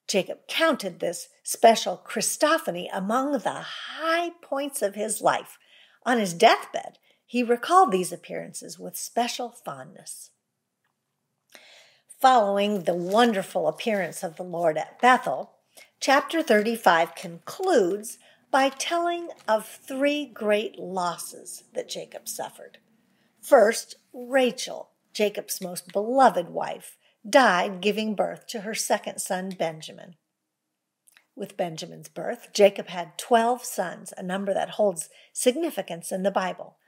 Jacob 0.09 0.49
counted 0.49 0.99
this 0.99 1.29
special 1.45 2.03
Christophany 2.05 2.89
among 2.93 3.39
the 3.39 3.63
high 4.01 4.31
points 4.43 4.83
of 4.83 4.97
his 4.97 5.21
life. 5.21 5.57
On 6.05 6.19
his 6.19 6.35
deathbed, 6.35 6.99
he 7.25 7.45
recalled 7.45 7.93
these 7.93 8.11
appearances 8.11 8.81
with 8.81 8.97
special 8.97 9.51
fondness. 9.51 10.33
Following 12.21 12.83
the 12.83 12.95
wonderful 12.95 13.69
appearance 13.69 14.25
of 14.25 14.35
the 14.35 14.43
Lord 14.43 14.77
at 14.77 15.01
Bethel, 15.01 15.53
chapter 16.01 16.43
35 16.43 17.15
concludes 17.15 18.19
by 18.51 18.71
telling 18.71 19.29
of 19.47 19.67
three 19.67 20.25
great 20.25 20.79
losses 20.79 21.65
that 21.75 21.91
Jacob 21.91 22.27
suffered. 22.27 22.79
First, 23.43 23.97
Rachel, 24.15 24.91
Jacob's 25.13 25.61
most 25.61 25.93
beloved 25.93 26.49
wife, 26.49 26.97
died 27.29 27.83
giving 27.83 28.15
birth 28.15 28.47
to 28.47 28.63
her 28.63 28.75
second 28.75 29.21
son, 29.21 29.51
Benjamin. 29.51 30.17
With 31.37 31.59
Benjamin's 31.59 32.09
birth, 32.09 32.49
Jacob 32.55 32.89
had 32.89 33.19
12 33.19 33.63
sons, 33.63 34.15
a 34.17 34.23
number 34.23 34.55
that 34.55 34.71
holds 34.71 35.11
significance 35.35 36.11
in 36.11 36.23
the 36.23 36.31
Bible. 36.31 36.79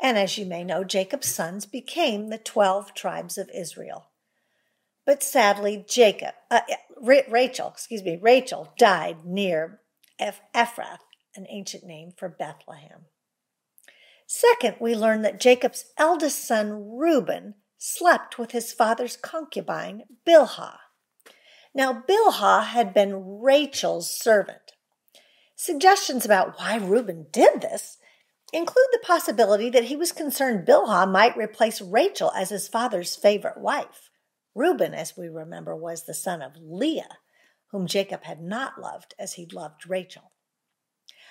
And 0.00 0.16
as 0.16 0.38
you 0.38 0.46
may 0.46 0.64
know, 0.64 0.84
Jacob's 0.84 1.28
sons 1.28 1.66
became 1.66 2.28
the 2.30 2.38
12 2.38 2.94
tribes 2.94 3.36
of 3.36 3.50
Israel. 3.54 4.08
But 5.08 5.22
sadly, 5.22 5.86
Jacob, 5.88 6.34
uh, 6.50 6.60
Rachel, 7.00 7.68
excuse 7.68 8.02
me, 8.02 8.18
Rachel 8.20 8.74
died 8.76 9.24
near 9.24 9.80
Ephrath, 10.20 10.98
an 11.34 11.46
ancient 11.48 11.84
name 11.84 12.12
for 12.14 12.28
Bethlehem. 12.28 13.06
Second, 14.26 14.76
we 14.78 14.94
learn 14.94 15.22
that 15.22 15.40
Jacob's 15.40 15.86
eldest 15.96 16.46
son, 16.46 16.98
Reuben, 16.98 17.54
slept 17.78 18.38
with 18.38 18.50
his 18.50 18.74
father's 18.74 19.16
concubine, 19.16 20.02
Bilhah. 20.26 20.76
Now, 21.74 22.04
Bilhah 22.06 22.66
had 22.66 22.92
been 22.92 23.40
Rachel's 23.40 24.10
servant. 24.10 24.72
Suggestions 25.56 26.26
about 26.26 26.58
why 26.58 26.76
Reuben 26.76 27.28
did 27.32 27.62
this 27.62 27.96
include 28.52 28.88
the 28.92 29.00
possibility 29.02 29.70
that 29.70 29.84
he 29.84 29.96
was 29.96 30.12
concerned 30.12 30.68
Bilhah 30.68 31.10
might 31.10 31.34
replace 31.34 31.80
Rachel 31.80 32.30
as 32.32 32.50
his 32.50 32.68
father's 32.68 33.16
favorite 33.16 33.56
wife. 33.56 34.07
Reuben, 34.58 34.92
as 34.92 35.16
we 35.16 35.28
remember, 35.28 35.76
was 35.76 36.04
the 36.04 36.12
son 36.12 36.42
of 36.42 36.56
Leah, 36.60 37.18
whom 37.70 37.86
Jacob 37.86 38.24
had 38.24 38.42
not 38.42 38.80
loved 38.80 39.14
as 39.16 39.34
he 39.34 39.46
loved 39.46 39.88
Rachel. 39.88 40.32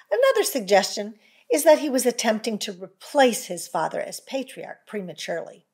Another 0.09 0.45
suggestion 0.45 1.15
is 1.51 1.65
that 1.65 1.79
he 1.79 1.89
was 1.89 2.05
attempting 2.05 2.57
to 2.59 2.71
replace 2.71 3.47
his 3.47 3.67
father 3.67 3.99
as 3.99 4.21
patriarch 4.21 4.87
prematurely. 4.87 5.65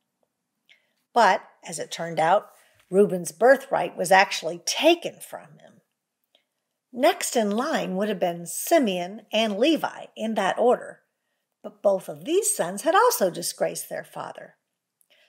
But, 1.14 1.44
as 1.64 1.78
it 1.78 1.92
turned 1.92 2.20
out, 2.20 2.48
Reuben's 2.90 3.32
birthright 3.32 3.96
was 3.96 4.12
actually 4.12 4.58
taken 4.66 5.20
from 5.20 5.60
him. 5.60 5.82
Next 6.92 7.36
in 7.36 7.52
line 7.52 7.96
would 7.96 8.10
have 8.10 8.20
been 8.20 8.48
Simeon 8.48 9.28
and 9.32 9.60
Levi 9.60 10.06
in 10.18 10.34
that 10.34 10.58
order, 10.58 11.02
but 11.62 11.84
both 11.84 12.10
of 12.10 12.26
these 12.26 12.56
sons 12.56 12.82
had 12.82 12.96
also 12.96 13.30
disgraced 13.30 13.90
their 13.90 14.04
father. 14.04 14.56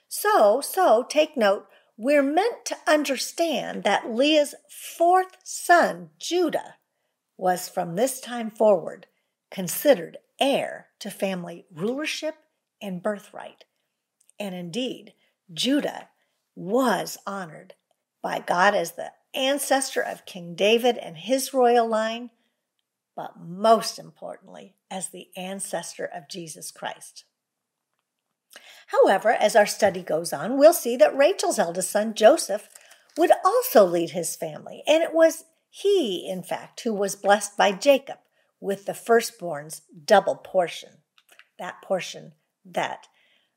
So, 0.07 0.59
so 0.61 1.05
take 1.07 1.37
note, 1.37 1.67
we're 1.97 2.23
meant 2.23 2.65
to 2.65 2.77
understand 2.87 3.83
that 3.83 4.13
Leah's 4.13 4.53
fourth 4.69 5.37
son, 5.43 6.09
Judah, 6.19 6.75
was 7.37 7.69
from 7.69 7.95
this 7.95 8.19
time 8.19 8.51
forward 8.51 9.07
considered 9.49 10.17
heir 10.39 10.87
to 10.99 11.09
family 11.09 11.65
rulership 11.73 12.35
and 12.81 13.01
birthright. 13.01 13.65
And 14.39 14.53
indeed, 14.53 15.13
Judah 15.53 16.09
was 16.55 17.17
honored 17.25 17.75
by 18.21 18.39
God 18.39 18.75
as 18.75 18.93
the 18.93 19.11
ancestor 19.33 20.01
of 20.01 20.25
King 20.25 20.55
David 20.55 20.97
and 20.97 21.17
his 21.17 21.53
royal 21.53 21.87
line, 21.87 22.31
but 23.15 23.39
most 23.39 23.99
importantly, 23.99 24.75
as 24.89 25.09
the 25.09 25.29
ancestor 25.37 26.05
of 26.05 26.29
Jesus 26.29 26.71
Christ. 26.71 27.25
However, 28.87 29.31
as 29.31 29.55
our 29.55 29.65
study 29.65 30.03
goes 30.03 30.31
on, 30.31 30.57
we'll 30.57 30.73
see 30.73 30.95
that 30.97 31.15
Rachel's 31.15 31.59
eldest 31.59 31.91
son, 31.91 32.13
Joseph, 32.13 32.69
would 33.17 33.31
also 33.43 33.85
lead 33.85 34.11
his 34.11 34.35
family, 34.35 34.83
and 34.87 35.01
it 35.03 35.13
was 35.13 35.45
he, 35.69 36.27
in 36.29 36.43
fact, 36.43 36.81
who 36.81 36.93
was 36.93 37.15
blessed 37.15 37.57
by 37.57 37.71
Jacob 37.71 38.19
with 38.59 38.85
the 38.85 38.93
firstborn's 38.93 39.81
double 40.05 40.35
portion, 40.35 41.01
that 41.59 41.81
portion 41.83 42.33
that 42.63 43.07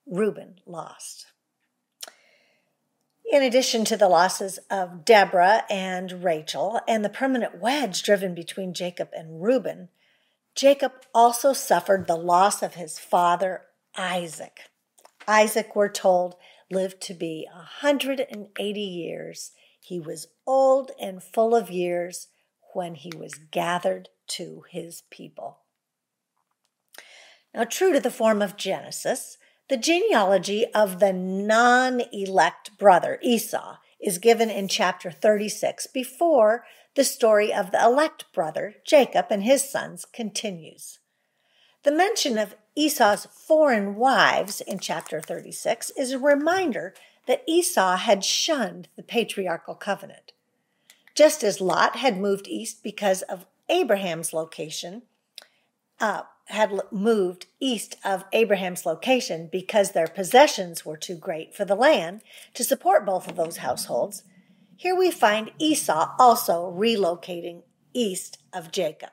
Reuben 0.07 0.57
lost. 0.67 1.27
In 3.31 3.43
addition 3.43 3.85
to 3.85 3.97
the 3.97 4.09
losses 4.09 4.59
of 4.71 5.05
Deborah 5.05 5.65
and 5.69 6.25
Rachel 6.25 6.81
and 6.89 7.05
the 7.05 7.11
permanent 7.11 7.61
wedge 7.61 8.03
driven 8.03 8.35
between 8.35 8.73
Jacob 8.73 9.11
and 9.13 9.43
Reuben, 9.43 9.91
Jacob 10.55 10.93
also 11.15 11.53
suffered 11.53 12.07
the 12.07 12.17
loss 12.17 12.63
of 12.63 12.75
his 12.75 12.99
father 12.99 13.63
Isaac. 13.97 14.63
Isaac, 15.29 15.77
we're 15.77 15.91
told, 15.91 16.37
lived 16.71 17.03
to 17.03 17.15
be 17.15 17.47
a 17.53 17.59
180 17.59 18.81
years. 18.81 19.53
He 19.79 20.01
was 20.01 20.29
old 20.47 20.91
and 20.99 21.23
full 21.23 21.55
of 21.55 21.71
years 21.71 22.29
when 22.73 22.95
he 22.95 23.13
was 23.15 23.35
gathered 23.35 24.09
to 24.29 24.65
his 24.71 25.03
people. 25.11 25.59
Now, 27.55 27.65
true 27.65 27.93
to 27.93 28.01
the 28.01 28.11
form 28.11 28.41
of 28.41 28.57
Genesis, 28.57 29.37
the 29.69 29.77
genealogy 29.77 30.67
of 30.75 30.99
the 30.99 31.13
non 31.13 32.01
elect 32.13 32.79
brother, 32.79 33.19
Esau, 33.23 33.77
is 34.01 34.19
given 34.19 34.49
in 34.49 34.69
chapter 34.69 35.11
36 35.11 35.89
before 35.89 36.65
the 36.95 37.05
story 37.05 37.53
of 37.53 37.71
the 37.71 37.83
elect 37.83 38.25
brother, 38.33 38.77
Jacob, 38.87 39.27
and 39.31 39.43
his 39.43 39.71
sons 39.71 40.05
continues. 40.05 41.01
The 41.85 41.93
mention 41.93 42.39
of 42.39 42.57
Esau's 42.79 43.27
foreign 43.33 43.97
wives 43.97 44.61
in 44.61 44.79
chapter 44.79 45.21
36 45.21 45.91
is 45.97 46.13
a 46.13 46.19
reminder 46.19 46.95
that 47.27 47.43
Esau 47.45 47.97
had 47.97 48.25
shunned 48.25 48.87
the 48.95 49.03
patriarchal 49.03 49.75
covenant. 49.75 50.31
Just 51.13 51.43
as 51.43 51.61
Lot 51.61 51.97
had 51.97 52.17
moved 52.17 52.47
east 52.47 52.85
because 52.85 53.23
of 53.23 53.47
Abraham's 53.69 54.33
location, 54.33 55.03
uh, 55.99 56.23
had 56.45 56.71
moved 56.93 57.47
east 57.59 57.97
of 58.05 58.25
Abraham's 58.33 58.87
location 58.87 59.49
because 59.51 59.91
their 59.91 60.07
possessions 60.07 60.87
were 60.87 60.97
too 60.97 61.17
great 61.17 61.57
for 61.57 61.65
the 61.65 61.75
land 61.75 62.23
to 62.55 62.63
support 62.63 63.05
both 63.05 63.29
of 63.29 63.35
those 63.35 63.57
households, 63.57 64.23
here 64.77 64.95
we 64.95 65.11
find 65.11 65.51
Esau 65.59 66.15
also 66.17 66.71
relocating 66.71 67.65
east 67.93 68.39
of 68.53 68.71
Jacob. 68.71 69.11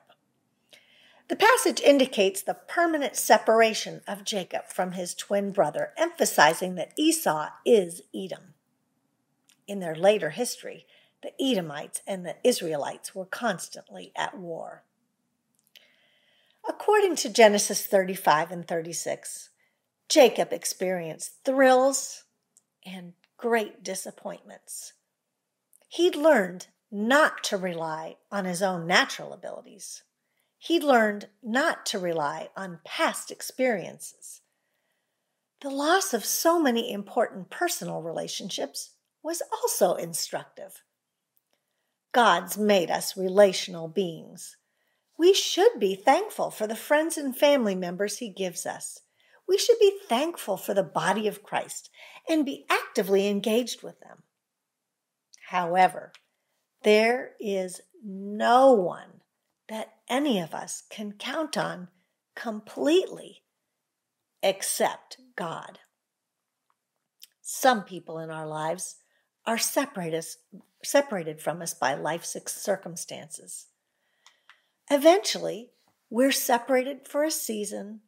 The 1.28 1.36
passage 1.36 1.80
indicates 1.80 2.40
the 2.40 2.54
permanent 2.54 3.16
separation 3.16 4.02
of 4.06 4.24
Jacob 4.24 4.68
from 4.68 4.92
his 4.92 5.14
twin 5.14 5.50
brother, 5.50 5.92
emphasizing 5.96 6.76
that 6.76 6.92
Esau 6.96 7.48
is 7.64 8.02
Edom. 8.14 8.54
In 9.66 9.80
their 9.80 9.96
later 9.96 10.30
history, 10.30 10.86
the 11.22 11.32
Edomites 11.42 12.00
and 12.06 12.24
the 12.24 12.36
Israelites 12.44 13.14
were 13.14 13.24
constantly 13.24 14.12
at 14.16 14.38
war. 14.38 14.84
According 16.68 17.16
to 17.16 17.28
Genesis 17.28 17.84
35 17.84 18.52
and 18.52 18.68
36, 18.68 19.50
Jacob 20.08 20.52
experienced 20.52 21.44
thrills 21.44 22.24
and 22.84 23.14
great 23.36 23.82
disappointments. 23.82 24.92
He'd 25.88 26.14
learned 26.14 26.68
not 26.90 27.42
to 27.44 27.56
rely 27.56 28.16
on 28.30 28.44
his 28.44 28.62
own 28.62 28.86
natural 28.86 29.32
abilities. 29.32 30.04
He 30.58 30.80
learned 30.80 31.28
not 31.42 31.86
to 31.86 31.98
rely 31.98 32.50
on 32.56 32.80
past 32.84 33.30
experiences. 33.30 34.40
The 35.60 35.70
loss 35.70 36.12
of 36.12 36.24
so 36.24 36.60
many 36.60 36.92
important 36.92 37.50
personal 37.50 38.02
relationships 38.02 38.90
was 39.22 39.42
also 39.52 39.94
instructive. 39.94 40.82
God's 42.12 42.56
made 42.56 42.90
us 42.90 43.16
relational 43.16 43.88
beings. 43.88 44.56
We 45.18 45.32
should 45.34 45.78
be 45.78 45.94
thankful 45.94 46.50
for 46.50 46.66
the 46.66 46.76
friends 46.76 47.16
and 47.16 47.36
family 47.36 47.74
members 47.74 48.18
He 48.18 48.28
gives 48.28 48.66
us. 48.66 49.00
We 49.48 49.58
should 49.58 49.78
be 49.78 49.98
thankful 50.08 50.56
for 50.56 50.74
the 50.74 50.82
body 50.82 51.28
of 51.28 51.42
Christ 51.42 51.90
and 52.28 52.44
be 52.44 52.66
actively 52.68 53.28
engaged 53.28 53.82
with 53.82 54.00
them. 54.00 54.22
However, 55.48 56.12
there 56.82 57.32
is 57.40 57.80
no 58.04 58.72
one 58.72 59.15
that 59.68 59.94
any 60.08 60.40
of 60.40 60.54
us 60.54 60.84
can 60.90 61.12
count 61.12 61.56
on 61.56 61.88
completely 62.34 63.42
except 64.42 65.18
God. 65.36 65.80
Some 67.42 67.84
people 67.84 68.18
in 68.18 68.30
our 68.30 68.46
lives 68.46 68.96
are 69.46 69.58
separated, 69.58 70.24
separated 70.84 71.40
from 71.40 71.62
us 71.62 71.74
by 71.74 71.94
life's 71.94 72.36
circumstances. 72.48 73.66
Eventually, 74.90 75.70
we're 76.10 76.32
separated 76.32 77.08
for 77.08 77.24
a 77.24 77.30
season 77.30 78.00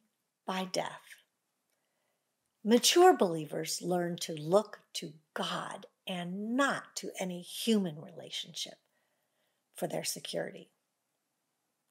by 0.46 0.64
death. 0.64 1.02
Mature 2.64 3.16
believers 3.16 3.80
learn 3.82 4.16
to 4.16 4.34
look 4.34 4.80
to 4.94 5.12
God 5.34 5.86
and 6.06 6.56
not 6.56 6.96
to 6.96 7.10
any 7.20 7.40
human 7.42 8.00
relationship. 8.00 8.74
for 9.76 9.86
their 9.86 10.04
security. 10.04 10.70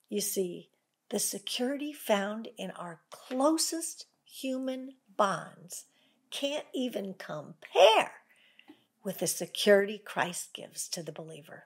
You 0.09 0.21
see, 0.21 0.69
the 1.09 1.19
security 1.19 1.93
found 1.93 2.49
in 2.57 2.71
our 2.71 3.01
closest 3.11 4.05
human 4.25 4.95
bonds 5.15 5.85
can't 6.29 6.65
even 6.73 7.15
compare 7.17 8.11
with 9.03 9.19
the 9.19 9.27
security 9.27 10.01
Christ 10.03 10.53
gives 10.53 10.87
to 10.89 11.01
the 11.01 11.11
believer. 11.11 11.65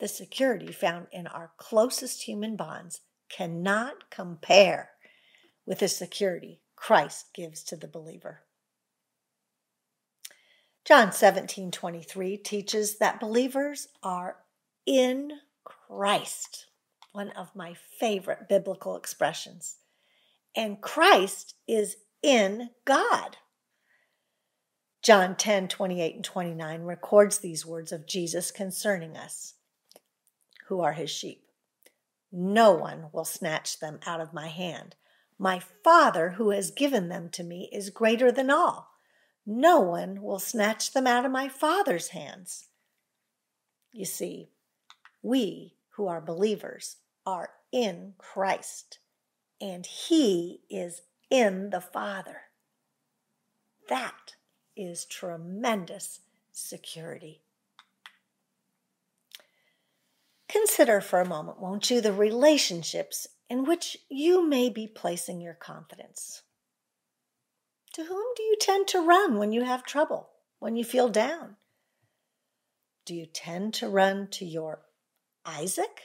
The 0.00 0.08
security 0.08 0.72
found 0.72 1.06
in 1.12 1.26
our 1.26 1.52
closest 1.56 2.24
human 2.24 2.56
bonds 2.56 3.00
cannot 3.30 4.10
compare 4.10 4.90
with 5.66 5.78
the 5.78 5.88
security 5.88 6.60
Christ 6.76 7.32
gives 7.32 7.62
to 7.64 7.76
the 7.76 7.88
believer. 7.88 8.42
John 10.84 11.12
17 11.12 11.70
23 11.70 12.36
teaches 12.36 12.98
that 12.98 13.20
believers 13.20 13.88
are 14.02 14.36
in 14.84 15.32
Christ, 15.64 16.66
one 17.14 17.30
of 17.30 17.54
my 17.54 17.72
favorite 18.00 18.48
biblical 18.48 18.96
expressions. 18.96 19.76
And 20.56 20.80
Christ 20.80 21.54
is 21.68 21.96
in 22.24 22.70
God. 22.84 23.36
John 25.00 25.36
10 25.36 25.68
28 25.68 26.16
and 26.16 26.24
29 26.24 26.82
records 26.82 27.38
these 27.38 27.64
words 27.64 27.92
of 27.92 28.08
Jesus 28.08 28.50
concerning 28.50 29.16
us, 29.16 29.54
who 30.66 30.80
are 30.80 30.94
his 30.94 31.08
sheep. 31.08 31.44
No 32.32 32.72
one 32.72 33.06
will 33.12 33.24
snatch 33.24 33.78
them 33.78 34.00
out 34.04 34.20
of 34.20 34.34
my 34.34 34.48
hand. 34.48 34.96
My 35.38 35.60
Father, 35.84 36.30
who 36.30 36.50
has 36.50 36.72
given 36.72 37.10
them 37.10 37.28
to 37.30 37.44
me, 37.44 37.70
is 37.72 37.90
greater 37.90 38.32
than 38.32 38.50
all. 38.50 38.88
No 39.46 39.78
one 39.78 40.20
will 40.20 40.40
snatch 40.40 40.92
them 40.92 41.06
out 41.06 41.24
of 41.24 41.30
my 41.30 41.48
Father's 41.48 42.08
hands. 42.08 42.66
You 43.92 44.04
see, 44.04 44.48
we 45.22 45.74
who 45.90 46.08
are 46.08 46.20
believers 46.20 46.96
are 47.26 47.50
in 47.72 48.14
Christ, 48.18 48.98
and 49.60 49.86
He 49.86 50.60
is 50.70 51.02
in 51.30 51.70
the 51.70 51.80
Father. 51.80 52.42
That 53.88 54.34
is 54.76 55.04
tremendous 55.04 56.20
security. 56.52 57.42
Consider 60.48 61.00
for 61.00 61.20
a 61.20 61.28
moment, 61.28 61.60
won't 61.60 61.90
you, 61.90 62.00
the 62.00 62.12
relationships 62.12 63.26
in 63.50 63.64
which 63.64 63.96
you 64.08 64.46
may 64.46 64.68
be 64.68 64.86
placing 64.86 65.40
your 65.40 65.54
confidence. 65.54 66.42
To 67.94 68.04
whom 68.04 68.24
do 68.36 68.42
you 68.42 68.56
tend 68.60 68.88
to 68.88 69.00
run 69.00 69.38
when 69.38 69.52
you 69.52 69.64
have 69.64 69.84
trouble, 69.84 70.30
when 70.58 70.76
you 70.76 70.84
feel 70.84 71.08
down? 71.08 71.56
Do 73.04 73.14
you 73.14 73.26
tend 73.26 73.74
to 73.74 73.88
run 73.88 74.28
to 74.32 74.44
your 74.44 74.80
Isaac, 75.44 76.00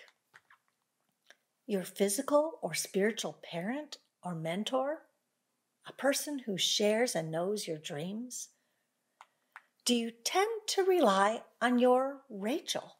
your 1.69 1.83
physical 1.83 2.59
or 2.61 2.73
spiritual 2.73 3.39
parent 3.43 3.97
or 4.23 4.35
mentor, 4.35 5.03
a 5.87 5.93
person 5.93 6.39
who 6.39 6.57
shares 6.57 7.15
and 7.15 7.31
knows 7.31 7.67
your 7.67 7.77
dreams? 7.77 8.49
Do 9.85 9.95
you 9.95 10.11
tend 10.11 10.49
to 10.67 10.83
rely 10.83 11.43
on 11.61 11.79
your 11.79 12.21
Rachel? 12.29 12.95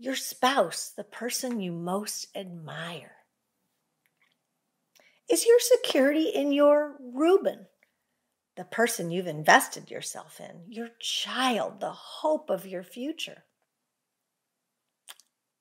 your 0.00 0.16
spouse, 0.16 0.92
the 0.96 1.04
person 1.04 1.60
you 1.60 1.70
most 1.72 2.26
admire? 2.34 3.12
Is 5.30 5.44
your 5.44 5.58
security 5.60 6.30
in 6.30 6.52
your 6.52 6.96
Reuben, 6.98 7.66
the 8.56 8.64
person 8.64 9.10
you've 9.10 9.26
invested 9.26 9.90
yourself 9.90 10.40
in, 10.40 10.62
your 10.68 10.88
child, 11.00 11.80
the 11.80 11.92
hope 11.92 12.48
of 12.48 12.66
your 12.66 12.82
future? 12.82 13.44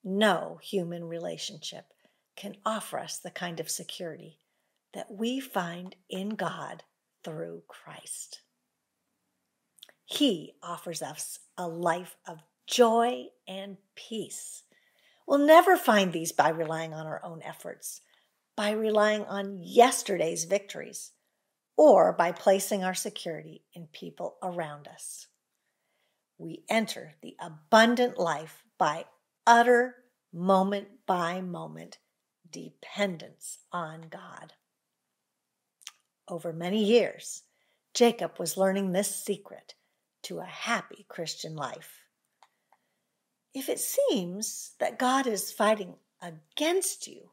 No 0.06 0.58
human 0.64 1.04
relationship 1.04 1.88
can 2.40 2.56
offer 2.66 2.98
us 2.98 3.18
the 3.18 3.32
kind 3.32 3.60
of 3.60 3.70
security 3.70 4.40
that 4.94 5.12
we 5.12 5.40
find 5.40 5.96
in 6.10 6.30
God 6.30 6.84
through 7.24 7.64
Christ. 7.68 8.42
He 10.06 10.54
offers 10.64 11.02
us 11.02 11.40
a 11.58 11.68
life 11.68 12.16
of 12.28 12.40
joy, 12.70 13.26
and 13.48 13.78
peace. 13.96 14.64
We'll 15.28 15.40
never 15.40 15.76
find 15.76 16.14
these 16.14 16.32
by 16.32 16.50
relying 16.50 16.94
on 16.94 17.08
our 17.08 17.24
own 17.26 17.42
efforts, 17.44 18.02
by 18.56 18.72
relying 18.72 19.26
on 19.26 19.60
yesterday's 19.62 20.46
victories, 20.46 21.12
or 21.76 22.14
by 22.14 22.32
placing 22.32 22.84
our 22.84 22.94
security 22.94 23.64
in 23.74 23.88
people 23.88 24.38
around 24.44 24.88
us. 24.88 25.28
We 26.38 26.64
enter 26.70 27.16
the 27.22 27.36
abundant 27.40 28.18
life 28.18 28.64
by 28.78 29.06
utter 29.48 29.96
moment 30.32 30.88
by 31.08 31.42
moment 31.42 31.98
dependence 32.52 33.60
on 33.72 34.08
God. 34.10 34.54
Over 36.28 36.54
many 36.54 36.84
years, 36.84 37.44
Jacob 37.94 38.40
was 38.40 38.58
learning 38.58 38.92
this 38.92 39.14
secret 39.14 39.74
to 40.24 40.40
a 40.40 40.46
happy 40.46 41.06
Christian 41.10 41.56
life. 41.56 42.04
If 43.54 43.68
it 43.68 43.80
seems 43.80 44.74
that 44.80 45.00
God 45.00 45.26
is 45.26 45.52
fighting 45.52 45.96
against 46.22 47.08
you 47.08 47.32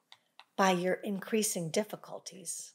by 0.57 0.71
your 0.71 0.95
increasing 0.95 1.71
difficulties, 1.71 2.73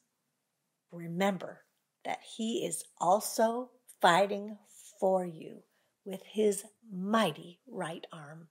remember 0.91 1.61
that 2.05 2.19
He 2.37 2.65
is 2.65 2.83
also 2.99 3.71
fighting 3.99 4.57
for 4.99 5.25
you 5.25 5.63
with 6.05 6.21
His 6.23 6.63
mighty 6.91 7.59
right 7.67 8.05
arm. 8.13 8.49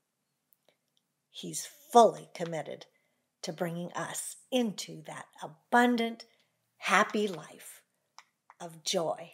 He's 1.30 1.68
fully 1.92 2.28
committed 2.34 2.86
to 3.42 3.52
bringing 3.52 3.92
us 3.92 4.36
into 4.50 5.02
that 5.06 5.26
abundant, 5.42 6.24
happy 6.78 7.26
life 7.26 7.82
of 8.60 8.84
joy 8.84 9.32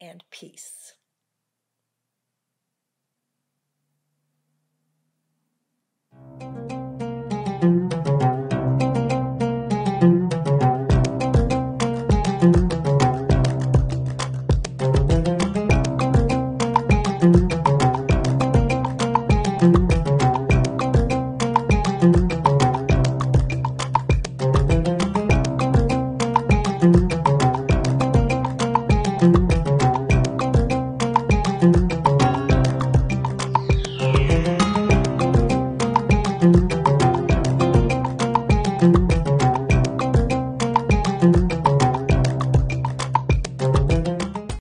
and 0.00 0.24
peace. 0.30 0.92